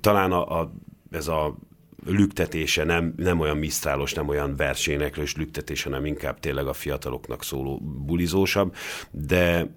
Talán 0.02 0.32
a, 0.32 0.60
a, 0.60 0.74
ez 1.12 1.28
a 1.28 1.58
lüktetése 2.06 2.84
nem, 2.84 3.14
nem 3.18 3.40
olyan 3.40 3.58
misztrálos, 3.58 4.14
nem 4.14 4.28
olyan 4.28 4.56
versénekről 4.56 5.26
lüktetése, 5.36 5.90
hanem 5.90 6.06
inkább 6.06 6.40
tényleg 6.40 6.68
a 6.68 6.74
fiataloknak 6.74 7.44
szóló 7.44 7.78
bulizósabb, 7.80 8.76
de 9.12 9.76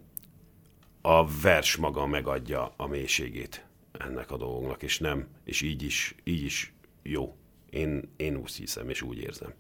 a 1.03 1.27
vers 1.43 1.77
maga 1.77 2.07
megadja 2.07 2.75
a 2.77 2.87
mélységét 2.87 3.67
ennek 3.93 4.31
a 4.31 4.37
dolgoknak, 4.37 4.83
és 4.83 4.99
nem, 4.99 5.27
és 5.45 5.63
így 5.63 5.83
is, 5.83 6.15
így 6.25 6.45
is 6.45 6.73
jó. 7.03 7.37
Én, 7.71 8.13
én 8.17 8.37
úgy 8.37 8.53
hiszem, 8.53 8.89
és 8.89 9.03
úgy 9.03 9.19
érzem. 9.19 9.53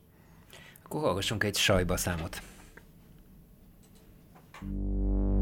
Akkor 0.94 1.06
hallgassunk 1.06 1.44
egy 1.44 1.56
sajba 1.56 1.96
számot. 1.96 2.42
Fakó 4.50 5.33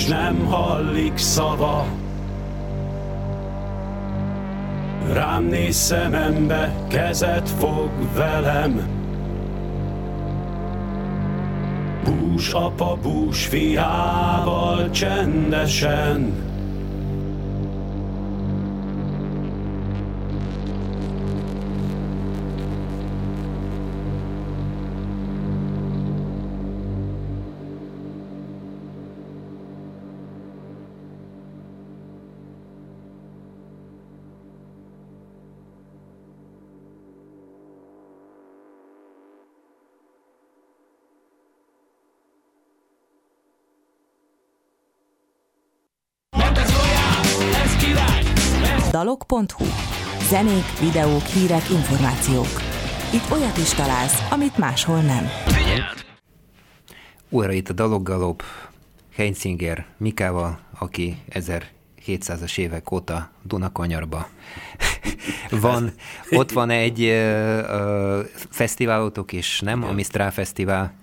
s 0.00 0.06
nem 0.06 0.46
hallik 0.46 1.16
szava. 1.16 1.84
Rám 5.12 5.44
néz 5.44 5.76
szemembe, 5.76 6.74
kezet 6.88 7.48
fog 7.48 7.90
velem. 8.14 8.88
Bús 12.04 12.52
apa, 12.52 12.96
bús 13.02 13.46
fiával 13.46 14.90
csendesen. 14.90 16.49
Dalok.hu 49.00 49.64
Zenék, 50.28 50.78
videók, 50.80 51.22
hírek, 51.22 51.70
információk. 51.70 52.46
Itt 53.12 53.30
olyat 53.32 53.56
is 53.56 53.68
találsz, 53.68 54.30
amit 54.30 54.58
máshol 54.58 55.00
nem. 55.00 55.28
Újra 57.28 57.52
itt 57.52 57.68
a 57.68 57.72
Daloggalop, 57.72 58.42
Heinzinger 59.14 59.86
Mikával, 59.96 60.58
aki 60.78 61.16
1700-as 61.30 62.58
évek 62.58 62.92
óta 62.92 63.30
Dunakanyarba 63.42 64.28
van. 65.50 65.92
Ott 66.30 66.50
van 66.50 66.70
egy 66.70 67.02
ö, 67.02 67.58
ö, 67.58 68.20
fesztiválotok 68.34 69.32
is, 69.32 69.60
nem? 69.60 69.84
A 69.84 69.92
Mistral 69.92 70.30
Fesztivál. 70.30 70.94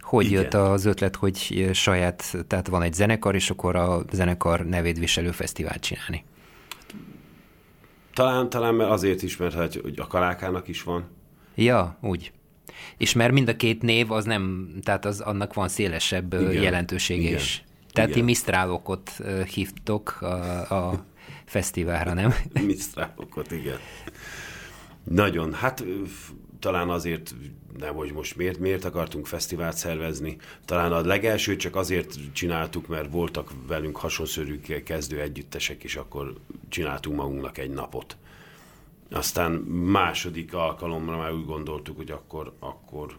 Hogy 0.00 0.26
Igen. 0.26 0.42
jött 0.42 0.54
az 0.54 0.84
ötlet, 0.84 1.16
hogy 1.16 1.70
saját, 1.72 2.36
tehát 2.46 2.68
van 2.68 2.82
egy 2.82 2.94
zenekar, 2.94 3.34
és 3.34 3.50
akkor 3.50 3.76
a 3.76 4.02
zenekar 4.12 4.66
nevét 4.66 4.98
viselő 4.98 5.30
fesztivált 5.30 5.80
csinálni? 5.80 6.24
Talán, 8.14 8.48
talán 8.48 8.74
mert 8.74 8.90
azért 8.90 9.22
is, 9.22 9.36
mert 9.36 9.54
hát, 9.54 9.74
hogy 9.74 9.98
a 9.98 10.06
kalákának 10.06 10.68
is 10.68 10.82
van. 10.82 11.04
Ja, 11.54 11.98
úgy. 12.00 12.32
És 12.96 13.12
mert 13.12 13.32
mind 13.32 13.48
a 13.48 13.56
két 13.56 13.82
név 13.82 14.10
az 14.10 14.24
nem, 14.24 14.72
tehát 14.82 15.04
az 15.04 15.20
annak 15.20 15.54
van 15.54 15.68
szélesebb 15.68 16.32
Igen. 16.32 16.52
Jelentősége 16.52 17.22
Igen. 17.22 17.34
is. 17.34 17.64
Tehát 17.92 18.10
Igen. 18.10 18.20
ti 18.20 18.26
Mistrálokot 18.26 19.10
ö, 19.18 19.42
hívtok 19.42 20.18
a, 20.20 20.74
a 20.74 21.04
fesztiválra, 21.44 22.12
nem? 22.12 22.34
Misztrálokot, 22.66 23.50
igen. 23.50 23.78
Nagyon, 25.04 25.52
hát 25.52 25.84
talán 26.64 26.90
azért, 26.90 27.34
nem, 27.78 27.94
hogy 27.94 28.12
most 28.12 28.36
miért, 28.36 28.58
miért 28.58 28.84
akartunk 28.84 29.26
fesztivált 29.26 29.76
szervezni. 29.76 30.36
Talán 30.64 30.92
a 30.92 31.00
legelső 31.00 31.56
csak 31.56 31.76
azért 31.76 32.18
csináltuk, 32.32 32.86
mert 32.86 33.10
voltak 33.10 33.50
velünk 33.66 33.96
hasonszörű 33.96 34.60
ke- 34.60 34.82
kezdő 34.82 35.20
együttesek, 35.20 35.84
és 35.84 35.96
akkor 35.96 36.34
csináltunk 36.68 37.16
magunknak 37.16 37.58
egy 37.58 37.70
napot. 37.70 38.16
Aztán 39.10 39.52
második 39.52 40.54
alkalomra 40.54 41.16
már 41.16 41.32
úgy 41.32 41.44
gondoltuk, 41.44 41.96
hogy 41.96 42.10
akkor, 42.10 42.52
akkor, 42.58 43.16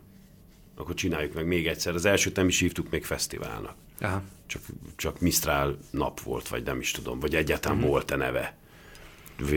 akkor 0.76 0.96
csináljuk 0.96 1.34
meg 1.34 1.48
még 1.48 1.68
egyszer. 1.68 1.94
Az 1.94 2.06
elsőt 2.06 2.36
nem 2.36 2.48
is 2.48 2.60
hívtuk 2.60 2.90
még 2.90 3.06
fesztiválnak. 3.06 3.76
Aha. 4.00 4.22
Csak, 4.46 4.62
csak 4.96 5.20
Mistral 5.20 5.78
nap 5.90 6.20
volt, 6.20 6.48
vagy 6.48 6.64
nem 6.64 6.80
is 6.80 6.92
tudom, 6.92 7.20
vagy 7.20 7.36
egyáltalán 7.36 7.78
uh-huh. 7.78 7.92
volt-e 7.92 8.16
neve. 8.16 8.58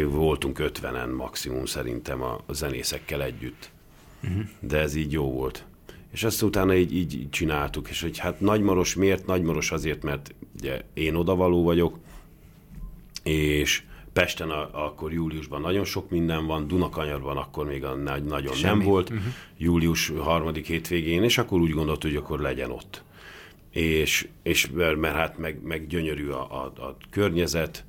Voltunk 0.04 0.58
ötvenen 0.58 1.08
maximum 1.08 1.66
szerintem 1.66 2.22
a 2.22 2.44
zenészekkel 2.48 3.22
együtt. 3.22 3.70
Uh-huh. 4.22 4.42
De 4.60 4.78
ez 4.78 4.94
így 4.94 5.12
jó 5.12 5.32
volt. 5.32 5.64
És 6.12 6.24
azt 6.24 6.42
utána 6.42 6.74
így, 6.74 6.94
így, 6.94 7.14
így 7.14 7.30
csináltuk, 7.30 7.88
és 7.88 8.02
hogy 8.02 8.18
hát 8.18 8.40
Nagymaros 8.40 8.94
miért? 8.94 9.26
Nagymaros 9.26 9.70
azért, 9.70 10.02
mert 10.02 10.34
ugye 10.58 10.80
én 10.94 11.14
odavaló 11.14 11.62
vagyok, 11.62 11.98
és 13.22 13.82
Pesten 14.12 14.50
a, 14.50 14.86
akkor 14.86 15.12
júliusban 15.12 15.60
nagyon 15.60 15.84
sok 15.84 16.10
minden 16.10 16.46
van, 16.46 16.66
Dunakanyarban 16.66 17.36
akkor 17.36 17.66
még 17.66 17.84
a 17.84 17.94
nagy, 17.94 18.24
nagyon 18.24 18.54
Semmi. 18.54 18.78
nem 18.78 18.86
volt, 18.88 19.10
uh-huh. 19.10 19.26
július 19.56 20.12
harmadik 20.18 20.66
hétvégén, 20.66 21.22
és 21.22 21.38
akkor 21.38 21.60
úgy 21.60 21.70
gondolt, 21.70 22.02
hogy 22.02 22.16
akkor 22.16 22.40
legyen 22.40 22.70
ott. 22.70 23.02
És, 23.70 24.28
és 24.42 24.70
mert, 24.70 24.96
mert 24.96 25.14
hát 25.14 25.38
meg, 25.38 25.62
meg 25.62 25.86
gyönyörű 25.86 26.28
a, 26.28 26.62
a, 26.62 26.64
a 26.64 26.96
környezet, 27.10 27.84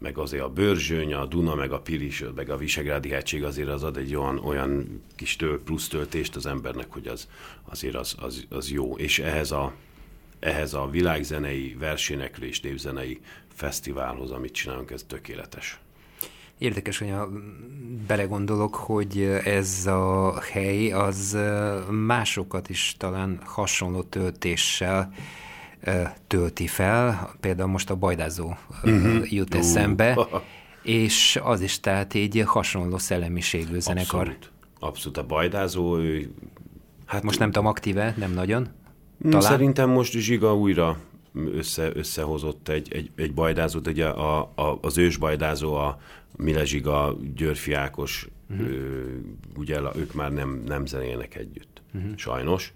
meg 0.00 0.18
azért 0.18 0.42
a 0.42 0.48
Börzsöny, 0.48 1.14
a 1.14 1.26
Duna, 1.26 1.54
meg 1.54 1.72
a 1.72 1.80
Pilis, 1.80 2.24
meg 2.34 2.50
a 2.50 2.56
Visegrádi 2.56 3.08
hegység 3.08 3.44
azért 3.44 3.68
az 3.68 3.82
ad 3.82 3.96
egy 3.96 4.14
olyan, 4.14 4.38
olyan 4.38 5.02
kis 5.16 5.36
töl, 5.36 5.62
plusz 5.62 5.88
töltést 5.88 6.36
az 6.36 6.46
embernek, 6.46 6.86
hogy 6.92 7.06
az 7.06 7.28
azért 7.64 7.94
az, 7.94 8.14
az, 8.20 8.46
az 8.48 8.70
jó. 8.70 8.96
És 8.96 9.18
ehhez 9.18 9.50
a, 9.50 9.72
ehhez 10.38 10.74
a 10.74 10.88
világzenei 10.90 11.76
verséneklés, 11.78 12.60
népzenei 12.60 13.20
fesztiválhoz, 13.54 14.30
amit 14.30 14.52
csinálunk, 14.52 14.90
ez 14.90 15.02
tökéletes. 15.02 15.80
Érdekes, 16.58 16.98
hogy 16.98 17.10
a, 17.10 17.28
belegondolok, 18.06 18.74
hogy 18.74 19.22
ez 19.44 19.86
a 19.86 20.40
hely 20.40 20.92
az 20.92 21.38
másokat 21.90 22.68
is 22.68 22.94
talán 22.98 23.40
hasonló 23.44 24.02
töltéssel 24.02 25.12
tölti 26.26 26.66
fel, 26.66 27.30
például 27.40 27.68
most 27.68 27.90
a 27.90 27.94
bajdázó 27.94 28.54
uh-huh. 28.82 29.32
jut 29.32 29.54
eszembe, 29.54 30.14
uh. 30.16 30.26
és 30.82 31.40
az 31.42 31.60
is 31.60 31.80
tehát 31.80 32.14
egy 32.14 32.42
hasonló 32.46 32.98
szellemiségű 32.98 33.78
zenekar. 33.78 34.20
Abszolút. 34.20 34.50
Abszolút 34.78 35.16
a 35.18 35.26
bajdázó, 35.26 35.98
ő, 35.98 36.34
hát 37.06 37.22
most 37.22 37.38
nem 37.38 37.50
tudom, 37.50 37.68
aktíve, 37.68 38.14
nem 38.18 38.32
nagyon? 38.32 38.68
Mm, 39.26 39.30
talán? 39.30 39.50
Szerintem 39.50 39.90
most 39.90 40.12
Zsiga 40.12 40.56
újra 40.56 40.98
össze, 41.34 41.90
összehozott 41.94 42.68
egy, 42.68 42.92
egy, 42.92 43.10
egy 43.16 43.34
bajdázót, 43.34 43.86
ugye 43.86 44.06
a, 44.06 44.40
a, 44.40 44.78
az 44.80 44.98
ős 44.98 45.16
bajdázó, 45.16 45.74
a 45.74 46.00
Mile 46.36 46.64
Zsiga, 46.64 47.16
Györfi 47.34 47.72
Ákos, 47.72 48.28
uh-huh. 48.50 48.66
ő, 48.66 49.20
ugye 49.56 49.80
ők 49.96 50.12
már 50.14 50.32
nem, 50.32 50.62
nem 50.66 50.86
zenélnek 50.86 51.34
együtt, 51.34 51.82
uh-huh. 51.94 52.16
sajnos. 52.16 52.72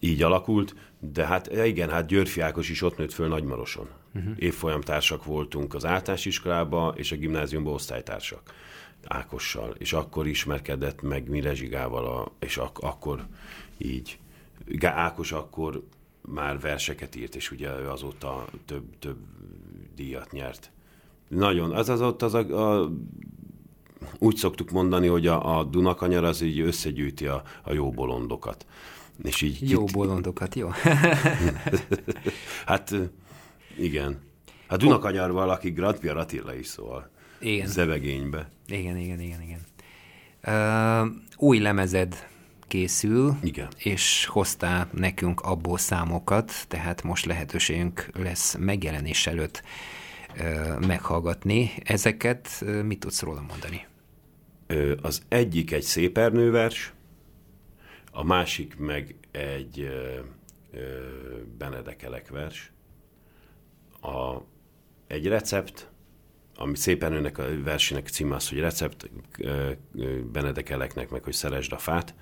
Így 0.00 0.22
alakult, 0.22 0.74
de 1.12 1.26
hát 1.26 1.52
igen, 1.66 1.90
hát 1.90 2.06
Györfi 2.06 2.40
Ákos 2.40 2.68
is 2.68 2.82
ott 2.82 2.96
nőtt 2.96 3.12
föl 3.12 3.28
Nagymaroson. 3.28 3.88
Uh-huh. 4.14 4.32
Évfolyamtársak 4.36 5.24
voltunk 5.24 5.74
az 5.74 5.84
általános 5.84 6.24
iskolába, 6.24 6.94
és 6.96 7.12
a 7.12 7.16
gimnáziumban 7.16 7.72
osztálytársak 7.72 8.54
Ákossal, 9.04 9.74
és 9.78 9.92
akkor 9.92 10.26
ismerkedett 10.26 11.02
meg 11.02 11.28
Mile 11.28 11.54
Zsigával, 11.54 12.06
a, 12.06 12.32
és 12.38 12.56
ak- 12.56 12.82
akkor 12.82 13.26
így. 13.78 14.18
Ákos 14.80 15.32
akkor 15.32 15.82
már 16.20 16.60
verseket 16.60 17.16
írt, 17.16 17.34
és 17.34 17.50
ugye 17.50 17.78
ő 17.78 17.90
azóta 17.90 18.46
több, 18.64 18.84
több 18.98 19.18
díjat 19.94 20.32
nyert. 20.32 20.70
Nagyon, 21.28 21.72
az 21.72 21.88
az 21.88 22.00
ott 22.00 22.22
az 22.22 22.34
a, 22.34 22.78
a 22.80 22.90
úgy 24.18 24.36
szoktuk 24.36 24.70
mondani, 24.70 25.06
hogy 25.06 25.26
a, 25.26 25.58
a 25.58 25.64
Dunakanyar 25.64 26.24
az 26.24 26.40
így 26.40 26.60
összegyűjti 26.60 27.26
a, 27.26 27.42
a 27.62 27.72
jó 27.72 27.90
bolondokat. 27.90 28.66
És 29.22 29.42
így 29.42 29.70
jó 29.70 29.84
kit... 29.84 29.94
bolondokat, 29.94 30.54
jó. 30.54 30.70
hát 32.66 32.94
igen. 33.78 34.18
Hát 34.68 34.78
Dunakanyarval, 34.78 35.50
aki 35.50 35.70
Gratpia 35.70 36.16
Attila 36.16 36.54
is 36.54 36.66
szól. 36.66 37.10
Igen. 37.40 37.66
Zevegénybe. 37.66 38.48
Igen, 38.66 38.96
igen, 38.96 39.20
igen, 39.20 39.42
igen. 39.42 39.60
Uh, 40.46 41.08
új 41.36 41.58
lemezed 41.58 42.26
készül, 42.66 43.36
Igen. 43.42 43.68
és 43.78 44.26
hoztál 44.26 44.88
nekünk 44.92 45.40
abból 45.40 45.78
számokat, 45.78 46.52
tehát 46.68 47.02
most 47.02 47.24
lehetőségünk 47.24 48.08
lesz 48.14 48.56
megjelenés 48.58 49.26
előtt 49.26 49.62
uh, 50.38 50.86
meghallgatni. 50.86 51.70
Ezeket 51.84 52.48
uh, 52.62 52.82
mit 52.82 52.98
tudsz 52.98 53.22
róla 53.22 53.44
mondani? 53.48 53.86
Az 55.02 55.22
egyik 55.28 55.72
egy 55.72 55.82
szépernővers, 55.82 56.92
a 58.16 58.22
másik 58.22 58.76
meg 58.76 59.14
egy 59.30 59.88
Benedekelek 61.58 62.28
vers, 62.28 62.72
a, 64.00 64.36
egy 65.06 65.26
recept, 65.26 65.90
ami 66.56 66.76
szépen 66.76 67.12
önnek 67.12 67.38
a 67.38 67.62
versének 67.62 68.08
címe 68.08 68.34
az, 68.34 68.48
hogy 68.48 68.58
recept 68.58 69.10
Benedekeleknek, 70.32 71.10
meg 71.10 71.24
hogy 71.24 71.32
szeresd 71.32 71.72
a 71.72 71.78
fát. 71.78 72.14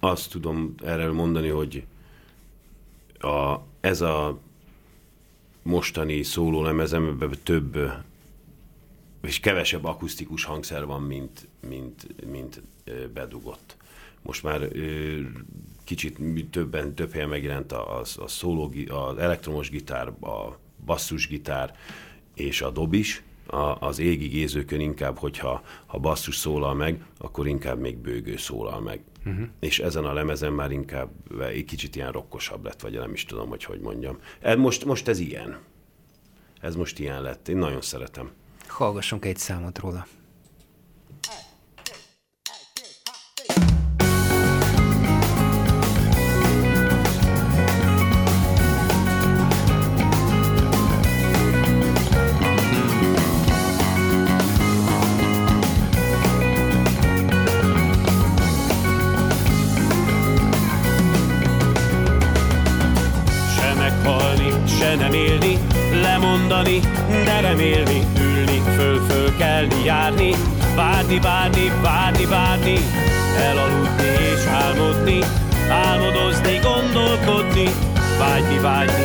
Azt 0.00 0.30
tudom 0.30 0.74
erről 0.84 1.12
mondani, 1.12 1.48
hogy 1.48 1.86
a, 3.18 3.56
ez 3.80 4.00
a 4.00 4.40
mostani 5.62 6.22
szóló 6.22 6.62
lemezemben 6.62 7.30
több 7.42 7.78
és 9.22 9.40
kevesebb 9.40 9.84
akusztikus 9.84 10.44
hangszer 10.44 10.84
van, 10.86 11.02
mint, 11.02 11.48
mint, 11.60 12.26
mint 12.26 12.62
bedugott 13.12 13.78
most 14.22 14.42
már 14.42 14.62
ö, 14.72 15.20
kicsit 15.84 16.18
többen, 16.50 16.94
több 16.94 17.12
helyen 17.12 17.28
megjelent 17.28 17.72
a, 17.72 17.98
a, 17.98 18.00
a 18.16 18.28
szóló, 18.28 18.72
az 18.88 19.18
elektromos 19.18 19.70
gitár, 19.70 20.08
a 20.08 20.58
basszusgitár 20.84 21.76
és 22.34 22.62
a 22.62 22.70
dob 22.70 22.92
is. 22.92 23.22
A, 23.46 23.86
az 23.86 23.98
égi 23.98 24.26
gézőkön 24.26 24.80
inkább, 24.80 25.18
hogyha 25.18 25.62
ha 25.86 25.98
basszus 25.98 26.36
szólal 26.36 26.74
meg, 26.74 27.04
akkor 27.18 27.46
inkább 27.46 27.78
még 27.78 27.96
bőgő 27.96 28.36
szólal 28.36 28.80
meg. 28.80 29.00
Uh-huh. 29.26 29.46
És 29.60 29.78
ezen 29.78 30.04
a 30.04 30.12
lemezen 30.12 30.52
már 30.52 30.70
inkább 30.70 31.10
egy 31.40 31.64
kicsit 31.64 31.96
ilyen 31.96 32.12
rokkosabb 32.12 32.64
lett, 32.64 32.80
vagy 32.80 32.92
nem 32.92 33.12
is 33.12 33.24
tudom, 33.24 33.48
hogy 33.48 33.64
hogy 33.64 33.80
mondjam. 33.80 34.18
Ez 34.40 34.56
most, 34.56 34.84
most 34.84 35.08
ez 35.08 35.18
ilyen. 35.18 35.58
Ez 36.60 36.76
most 36.76 36.98
ilyen 36.98 37.22
lett. 37.22 37.48
Én 37.48 37.56
nagyon 37.56 37.80
szeretem. 37.80 38.30
Hallgassunk 38.66 39.24
egy 39.24 39.36
számot 39.36 39.78
róla. 39.78 40.06
Mondani, 66.50 66.80
de 67.24 67.40
remélni, 67.40 68.06
ülni, 68.20 68.62
föl-föl 68.76 69.36
kelni, 69.36 69.84
járni, 69.84 70.34
várni, 70.76 71.18
várni, 71.18 71.72
várni, 71.82 72.26
várni, 72.26 72.78
elaludni 73.38 74.08
és 74.32 74.46
álmodni, 74.46 75.18
álmodozni, 75.68 76.60
gondolkodni, 76.62 77.68
vágyni, 78.18 78.58
vágyni, 78.58 79.04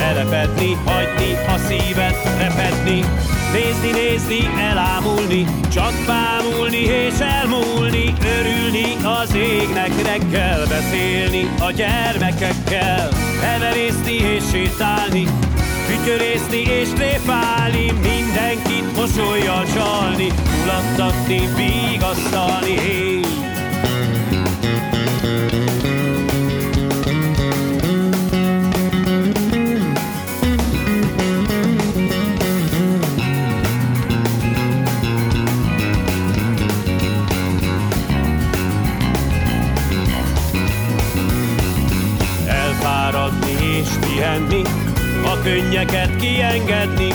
elepedni, 0.00 0.76
hagyni 0.84 1.32
a 1.46 1.58
szívet 1.68 2.16
repedni, 2.38 3.04
nézni, 3.52 3.90
nézni, 3.90 4.50
elámulni, 4.70 5.46
csak 5.72 5.92
bámulni 6.06 6.82
és 6.84 7.18
elmúlni, 7.18 8.12
örülni 8.38 8.96
az 9.20 9.34
égnek 9.34 10.02
reggel, 10.02 10.66
beszélni 10.66 11.50
a 11.60 11.70
gyermekekkel, 11.70 13.08
heverészni 13.40 14.12
és 14.12 14.44
sétálni, 14.50 15.26
Fütyörészni 15.86 16.60
és 16.60 16.88
tréfálni, 16.88 17.92
mindenkit 17.92 18.96
mosolyjal 18.96 19.64
csalni, 19.74 20.32
mulattatni, 20.58 21.48
vigasztalni, 21.56 22.76
hey. 22.76 23.20
Könnyeket 45.46 46.16
kiengedni, 46.16 47.10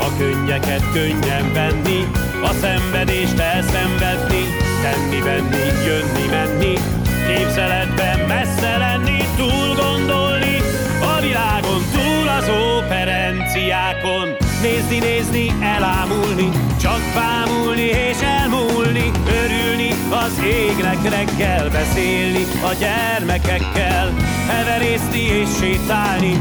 a 0.00 0.16
könnyeket 0.18 0.92
könnyen 0.92 1.52
venni, 1.52 2.04
a 2.42 2.52
szenvedést 2.60 3.38
elszenvedni, 3.38 4.42
tenni, 4.82 5.20
venni, 5.22 5.84
jönni, 5.86 6.26
menni, 6.30 6.74
képzeletben 7.26 8.18
messze 8.18 8.76
lenni, 8.76 9.18
túl 9.36 9.74
gondolni, 9.74 10.56
a 11.16 11.20
világon 11.20 11.82
túl 11.92 12.28
az 12.28 12.48
operenciákon, 12.48 14.36
nézni, 14.62 14.98
nézni, 14.98 15.54
elámulni, 15.60 16.48
csak 16.80 17.00
bámulni 17.14 17.88
és 18.10 18.20
elmúlni, 18.20 19.10
örülni, 19.44 19.90
az 20.10 20.44
égnek 20.44 21.02
reggel 21.02 21.70
beszélni, 21.70 22.44
a 22.62 22.72
gyermekekkel, 22.78 24.14
heverészni 24.48 25.20
és 25.20 25.48
sétálni, 25.60 26.40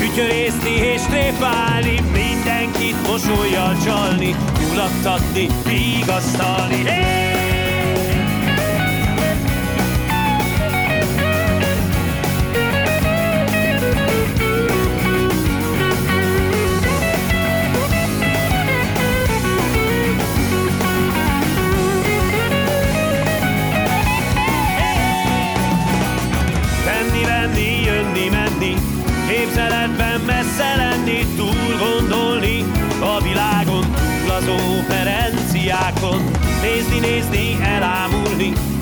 Fütyörészni 0.00 0.70
és 0.70 1.00
tréfálni, 1.00 2.00
mindenkit 2.12 3.06
mosolyjal 3.06 3.76
csalni, 3.84 4.36
nyulattatni, 4.58 5.46
vigasztalni. 5.64 6.84
Hey! 6.84 7.39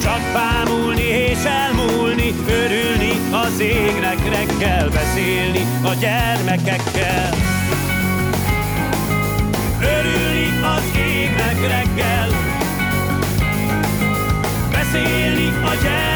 Csak 0.08 0.32
bámulni 0.32 1.02
és 1.02 1.38
elmúlni 1.44 2.34
Örülni 2.48 3.12
az 3.30 3.60
égnek 3.60 4.28
reggel 4.28 4.88
Beszélni 4.88 5.66
a 5.82 5.94
gyermekekkel. 6.00 7.34
Örülni 9.80 10.60
az 10.76 10.82
égnek 10.96 11.60
reggel 11.60 12.28
Beszélni 14.70 15.46
a 15.46 15.74
gyermekekkel 15.82 16.07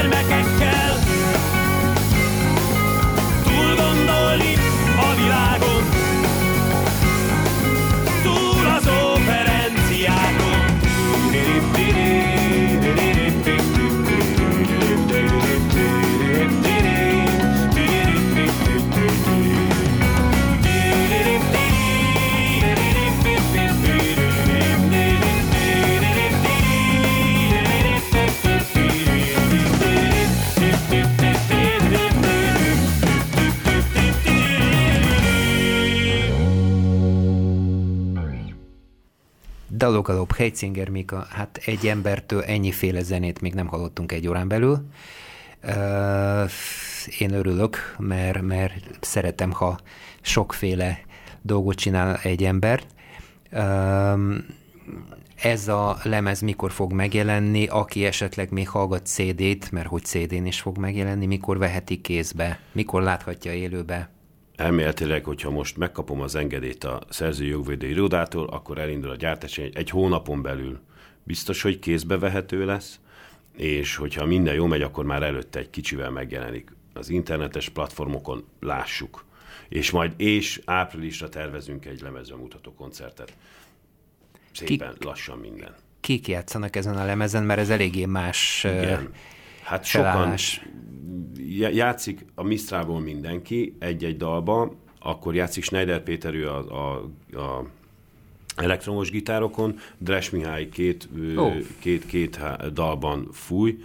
Dalogalop, 39.82 40.34
Heitzinger 40.34 40.88
Mika, 40.88 41.26
hát 41.30 41.60
egy 41.64 41.86
embertől 41.86 42.42
ennyiféle 42.42 43.02
zenét 43.02 43.40
még 43.40 43.54
nem 43.54 43.66
hallottunk 43.66 44.12
egy 44.12 44.28
órán 44.28 44.48
belül. 44.48 44.86
Én 47.18 47.32
örülök, 47.32 47.94
mert, 47.98 48.40
mert 48.42 48.98
szeretem, 49.00 49.50
ha 49.50 49.78
sokféle 50.20 51.00
dolgot 51.40 51.76
csinál 51.76 52.16
egy 52.22 52.44
ember. 52.44 52.82
Ez 55.34 55.68
a 55.68 55.98
lemez 56.02 56.40
mikor 56.40 56.72
fog 56.72 56.92
megjelenni, 56.92 57.66
aki 57.66 58.04
esetleg 58.04 58.50
még 58.50 58.68
hallgat 58.68 59.06
CD-t, 59.06 59.70
mert 59.70 59.88
hogy 59.88 60.04
CD-n 60.04 60.46
is 60.46 60.60
fog 60.60 60.78
megjelenni, 60.78 61.26
mikor 61.26 61.58
veheti 61.58 62.00
kézbe, 62.00 62.60
mikor 62.72 63.02
láthatja 63.02 63.52
élőbe? 63.52 64.10
Elméletileg, 64.62 65.24
hogyha 65.24 65.50
most 65.50 65.76
megkapom 65.76 66.20
az 66.20 66.34
engedélyt 66.34 66.84
a 66.84 67.00
szerző 67.08 67.44
jogvédő 67.44 67.86
irodától, 67.86 68.46
akkor 68.46 68.78
elindul 68.78 69.10
a 69.10 69.16
gyártás 69.16 69.58
egy, 69.58 69.76
egy 69.76 69.90
hónapon 69.90 70.42
belül. 70.42 70.80
Biztos, 71.22 71.62
hogy 71.62 71.78
kézbe 71.78 72.18
vehető 72.18 72.64
lesz, 72.64 73.00
és 73.56 73.96
hogyha 73.96 74.26
minden 74.26 74.54
jó 74.54 74.66
megy, 74.66 74.82
akkor 74.82 75.04
már 75.04 75.22
előtte 75.22 75.58
egy 75.58 75.70
kicsivel 75.70 76.10
megjelenik. 76.10 76.72
Az 76.92 77.08
internetes 77.08 77.68
platformokon 77.68 78.44
lássuk. 78.60 79.24
És 79.68 79.90
majd 79.90 80.12
és 80.16 80.60
áprilisra 80.64 81.28
tervezünk 81.28 81.86
egy 81.86 82.00
lemezbemutató 82.00 82.74
koncertet. 82.74 83.36
Szépen, 84.52 84.92
Kik, 84.92 85.04
lassan 85.04 85.38
minden. 85.38 85.74
Kik 86.00 86.28
játszanak 86.28 86.76
ezen 86.76 86.96
a 86.96 87.04
lemezen, 87.04 87.44
mert 87.44 87.60
ez 87.60 87.70
eléggé 87.70 88.04
más 88.04 88.64
Igen. 88.64 89.12
Hát 89.62 89.86
felállás. 89.86 90.52
sokan 90.52 90.72
játszik 91.74 92.24
a 92.34 92.42
Mistrából 92.42 93.00
mindenki 93.00 93.76
egy-egy 93.78 94.16
dalba, 94.16 94.74
akkor 94.98 95.34
játszik 95.34 95.64
Schneider 95.64 96.02
Péter, 96.02 96.34
ő 96.34 96.48
a, 96.48 96.58
a, 96.70 97.10
a 97.38 97.66
elektromos 98.56 99.10
gitárokon, 99.10 99.78
Dres 99.98 100.30
Mihály 100.30 100.68
két, 100.68 101.08
oh. 101.36 101.56
két, 101.78 102.06
két 102.06 102.40
dalban 102.72 103.28
fúj, 103.32 103.78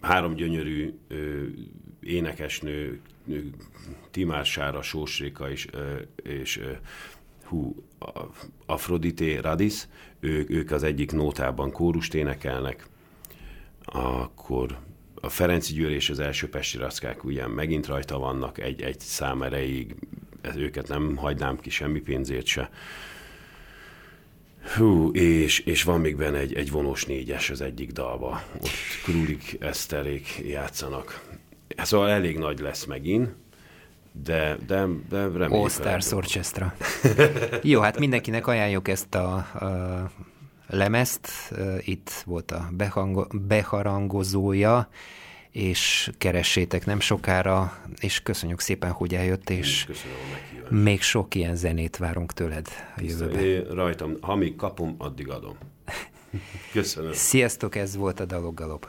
három 0.00 0.34
gyönyörű 0.34 0.94
énekesnő, 2.00 3.00
Timár 4.10 4.46
Sára, 4.46 4.82
Sósréka 4.82 5.50
és, 5.50 5.66
és 6.22 6.60
hú, 7.44 7.84
Afrodité 8.66 9.36
Radis, 9.36 9.88
ők, 10.20 10.50
ők 10.50 10.70
az 10.70 10.82
egyik 10.82 11.12
nótában 11.12 11.72
kórust 11.72 12.14
énekelnek, 12.14 12.86
akkor 13.92 14.78
a 15.20 15.28
Ferenci 15.28 15.72
Győr 15.72 15.90
és 15.90 16.10
az 16.10 16.18
első 16.18 16.48
Pesti 16.48 16.78
Rackák 16.78 17.24
ugye 17.24 17.46
megint 17.46 17.86
rajta 17.86 18.18
vannak 18.18 18.58
egy, 18.58 18.82
egy 18.82 19.00
szám 19.00 19.42
erejéig, 19.42 19.94
őket 20.56 20.88
nem 20.88 21.16
hagynám 21.16 21.60
ki 21.60 21.70
semmi 21.70 22.00
pénzért 22.00 22.46
se. 22.46 22.70
Hú, 24.76 25.10
és, 25.10 25.58
és 25.58 25.82
van 25.82 26.00
még 26.00 26.16
benne 26.16 26.38
egy, 26.38 26.54
egy 26.54 26.70
vonós 26.70 27.04
négyes 27.04 27.50
az 27.50 27.60
egyik 27.60 27.90
dalba. 27.92 28.42
Ott 28.54 28.68
Krulik 29.04 29.56
Eszterék 29.60 30.42
játszanak. 30.46 31.24
Szóval 31.76 32.08
elég 32.08 32.38
nagy 32.38 32.58
lesz 32.58 32.84
megint, 32.84 33.28
de, 34.12 34.56
de, 34.66 34.86
de 35.08 35.22
reméljük. 35.22 35.52
All 35.52 35.68
Stars 35.68 36.12
Orchestra. 36.12 36.74
Jó, 37.62 37.80
hát 37.80 37.98
mindenkinek 37.98 38.46
ajánljuk 38.46 38.88
ezt 38.88 39.14
a, 39.14 39.34
a 39.34 40.10
lemezt, 40.70 41.54
itt 41.80 42.10
volt 42.26 42.50
a 42.50 42.68
behango, 42.72 43.24
beharangozója, 43.46 44.88
és 45.50 46.10
keressétek 46.18 46.86
nem 46.86 47.00
sokára, 47.00 47.78
és 48.00 48.22
köszönjük 48.22 48.60
szépen, 48.60 48.90
hogy 48.90 49.14
eljött, 49.14 49.50
és 49.50 49.86
még 50.68 51.02
sok 51.02 51.34
ilyen 51.34 51.56
zenét 51.56 51.96
várunk 51.96 52.32
tőled 52.32 52.68
a 52.96 53.00
jövőben. 53.02 53.44
Én 53.44 53.62
rajtam, 53.62 54.16
ha 54.20 54.34
még 54.34 54.56
kapom, 54.56 54.94
addig 54.98 55.28
adom. 55.28 55.56
Köszönöm. 56.72 57.12
Sziasztok, 57.12 57.74
ez 57.74 57.96
volt 57.96 58.20
a 58.20 58.24
Daloggalop. 58.24 58.88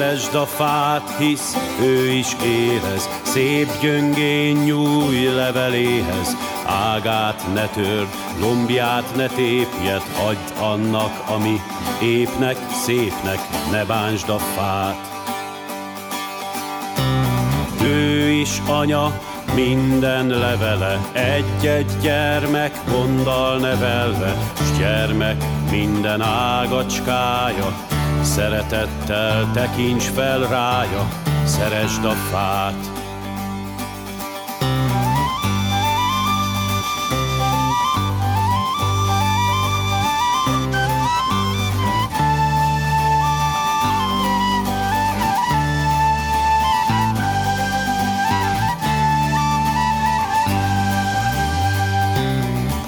Szeresd 0.00 0.34
a 0.34 0.46
fát, 0.46 1.16
hisz 1.18 1.56
ő 1.82 2.10
is 2.10 2.36
érez, 2.44 3.08
szép 3.22 3.68
gyöngén 3.80 4.56
nyúj 4.56 5.24
leveléhez. 5.24 6.36
Ágát 6.66 7.54
ne 7.54 7.66
törd, 7.66 8.08
lombját 8.40 9.16
ne 9.16 9.26
tépjed, 9.26 10.02
hagyd 10.16 10.52
annak, 10.60 11.22
ami 11.28 11.60
épnek, 12.02 12.56
szépnek, 12.84 13.38
ne 13.70 13.84
bánsd 13.84 14.28
a 14.28 14.38
fát. 14.38 14.96
Ő 17.82 18.28
is 18.30 18.62
anya, 18.68 19.20
minden 19.54 20.26
levele, 20.26 20.98
egy-egy 21.12 21.92
gyermek 22.02 22.80
gondal 22.90 23.58
nevelve, 23.58 24.36
s 24.54 24.78
gyermek 24.78 25.44
minden 25.70 26.20
ágacskája, 26.20 27.88
Szeretettel 28.22 29.50
tekints 29.52 30.04
fel 30.04 30.38
rája, 30.38 31.08
szeresd 31.44 32.04
a 32.04 32.10
fát. 32.12 32.74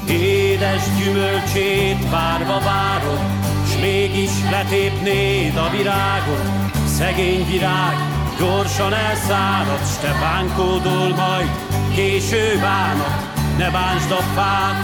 Édes 0.09 0.83
gyümölcsét 0.99 2.11
várva 2.11 2.59
várod, 2.59 3.52
mégis 3.83 4.31
letépnéd 4.51 5.57
a 5.57 5.71
virágot, 5.71 6.47
szegény 6.87 7.47
virág, 7.47 7.97
gyorsan 8.39 8.95
elszárad, 8.95 9.87
s 9.87 9.97
te 10.01 10.13
bánkódol 10.21 11.09
majd, 11.09 11.51
késő 11.95 12.59
bánat, 12.61 13.17
ne 13.59 13.71
bánsd 13.71 14.11
a 14.11 14.23
fát. 14.35 14.77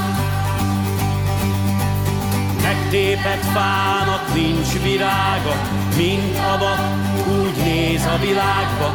Megtépett 2.62 3.44
fának 3.54 4.34
nincs 4.34 4.82
virága, 4.82 5.54
mint 5.96 6.38
aba, 6.54 6.74
úgy 7.40 7.56
néz 7.64 8.04
a 8.04 8.18
világba, 8.20 8.94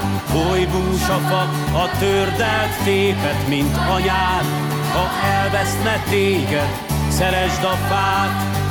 oly 0.50 0.64
a 1.10 1.20
fa, 1.30 1.42
a 1.78 1.90
tördelt 2.00 2.84
tépet, 2.84 3.48
mint 3.48 3.78
anyád, 3.90 4.46
ha 4.94 5.28
elveszne 5.28 6.04
téged, 6.10 6.78
szeresd 7.10 7.64
a 7.64 7.78
fát, 7.90 8.63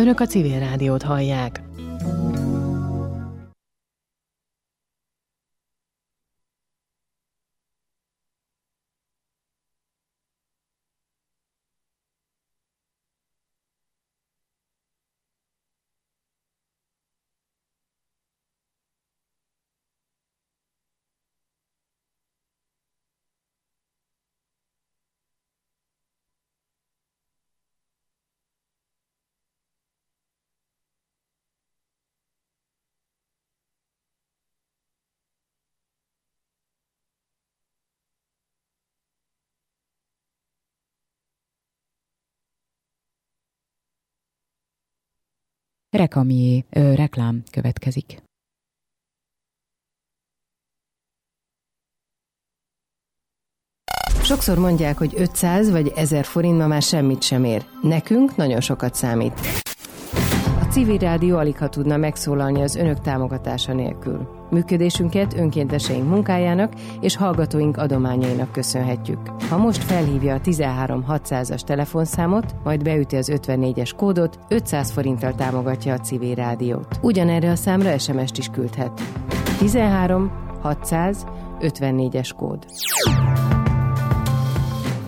Önök 0.00 0.20
a 0.20 0.26
civil 0.26 0.58
rádiót 0.58 1.02
hallják. 1.02 1.60
Rekamié 45.90 46.64
ö, 46.70 46.94
reklám 46.94 47.42
következik. 47.50 48.22
Sokszor 54.22 54.58
mondják, 54.58 54.98
hogy 54.98 55.14
500 55.16 55.70
vagy 55.70 55.92
1000 55.94 56.24
forint 56.24 56.58
ma 56.58 56.66
már 56.66 56.82
semmit 56.82 57.22
sem 57.22 57.44
ér. 57.44 57.64
Nekünk 57.82 58.36
nagyon 58.36 58.60
sokat 58.60 58.94
számít. 58.94 59.40
Civil 60.70 60.98
rádió 60.98 61.36
alig 61.36 61.56
tudna 61.56 61.96
megszólalni 61.96 62.62
az 62.62 62.76
önök 62.76 63.00
támogatása 63.00 63.72
nélkül. 63.72 64.28
Működésünket 64.50 65.36
önkénteseink 65.36 66.08
munkájának 66.08 66.72
és 67.00 67.16
hallgatóink 67.16 67.76
adományainak 67.76 68.52
köszönhetjük. 68.52 69.18
Ha 69.48 69.56
most 69.56 69.82
felhívja 69.82 70.34
a 70.34 70.40
13 70.40 71.04
600-as 71.08 71.60
telefonszámot, 71.60 72.54
majd 72.64 72.82
beüti 72.82 73.16
az 73.16 73.32
54-es 73.34 73.90
kódot, 73.96 74.38
500 74.48 74.90
forinttal 74.90 75.34
támogatja 75.34 75.94
a 75.94 75.98
civil 75.98 76.34
rádiót. 76.34 76.98
Ugyanerre 77.02 77.50
a 77.50 77.56
számra 77.56 77.98
SMS-t 77.98 78.38
is 78.38 78.48
küldhet. 78.48 79.00
13 79.58 80.30
600 80.60 81.26
54-es 81.60 82.30
kód. 82.36 82.66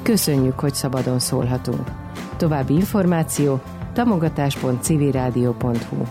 Köszönjük, 0.02 0.60
hogy 0.60 0.74
szabadon 0.74 1.18
szólhatunk. 1.18 1.90
További 2.36 2.74
információ 2.74 3.60
tamogatás.civilradio.hu 3.92 6.06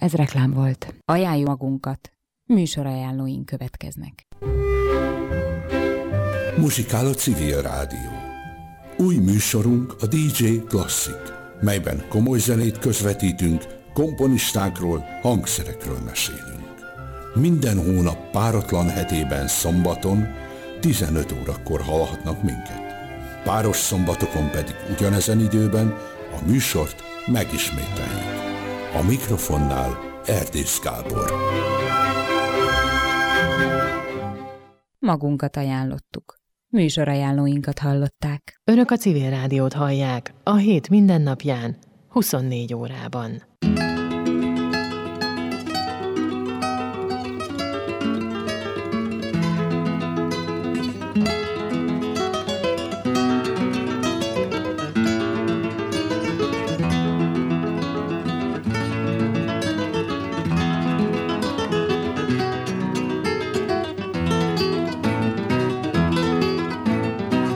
Ez 0.00 0.12
reklám 0.12 0.52
volt. 0.52 0.94
Ajánljuk 1.04 1.48
magunkat. 1.48 2.12
Műsorajánlóink 2.46 3.46
következnek. 3.46 4.26
Muzsikál 6.56 7.06
a 7.06 7.14
Civil 7.14 7.62
Rádió. 7.62 8.10
Új 8.96 9.16
műsorunk 9.16 9.94
a 10.00 10.06
DJ 10.06 10.56
Classic, 10.68 11.32
melyben 11.60 12.04
komoly 12.08 12.38
zenét 12.38 12.78
közvetítünk, 12.78 13.64
komponistákról, 13.92 15.04
hangszerekről 15.22 15.98
mesélünk. 16.04 16.59
Minden 17.34 17.78
hónap 17.78 18.30
páratlan 18.30 18.88
hetében 18.88 19.48
szombaton 19.48 20.28
15 20.80 21.34
órakor 21.40 21.80
hallhatnak 21.80 22.42
minket. 22.42 22.82
Páros 23.44 23.76
szombatokon 23.76 24.50
pedig 24.50 24.74
ugyanezen 24.96 25.40
időben 25.40 25.96
a 26.32 26.46
műsort 26.46 27.02
megismételjük. 27.26 28.38
A 28.94 29.02
mikrofonnál 29.02 29.98
Erdész 30.26 30.80
Gábor. 30.80 31.32
Magunkat 34.98 35.56
ajánlottuk. 35.56 36.38
Műsorajánlóinkat 36.68 37.78
hallották. 37.78 38.60
Önök 38.64 38.90
a 38.90 38.96
civil 38.96 39.30
rádiót 39.30 39.72
hallják 39.72 40.34
a 40.42 40.54
hét 40.54 40.88
mindennapján, 40.88 41.76
24 42.08 42.74
órában. 42.74 43.42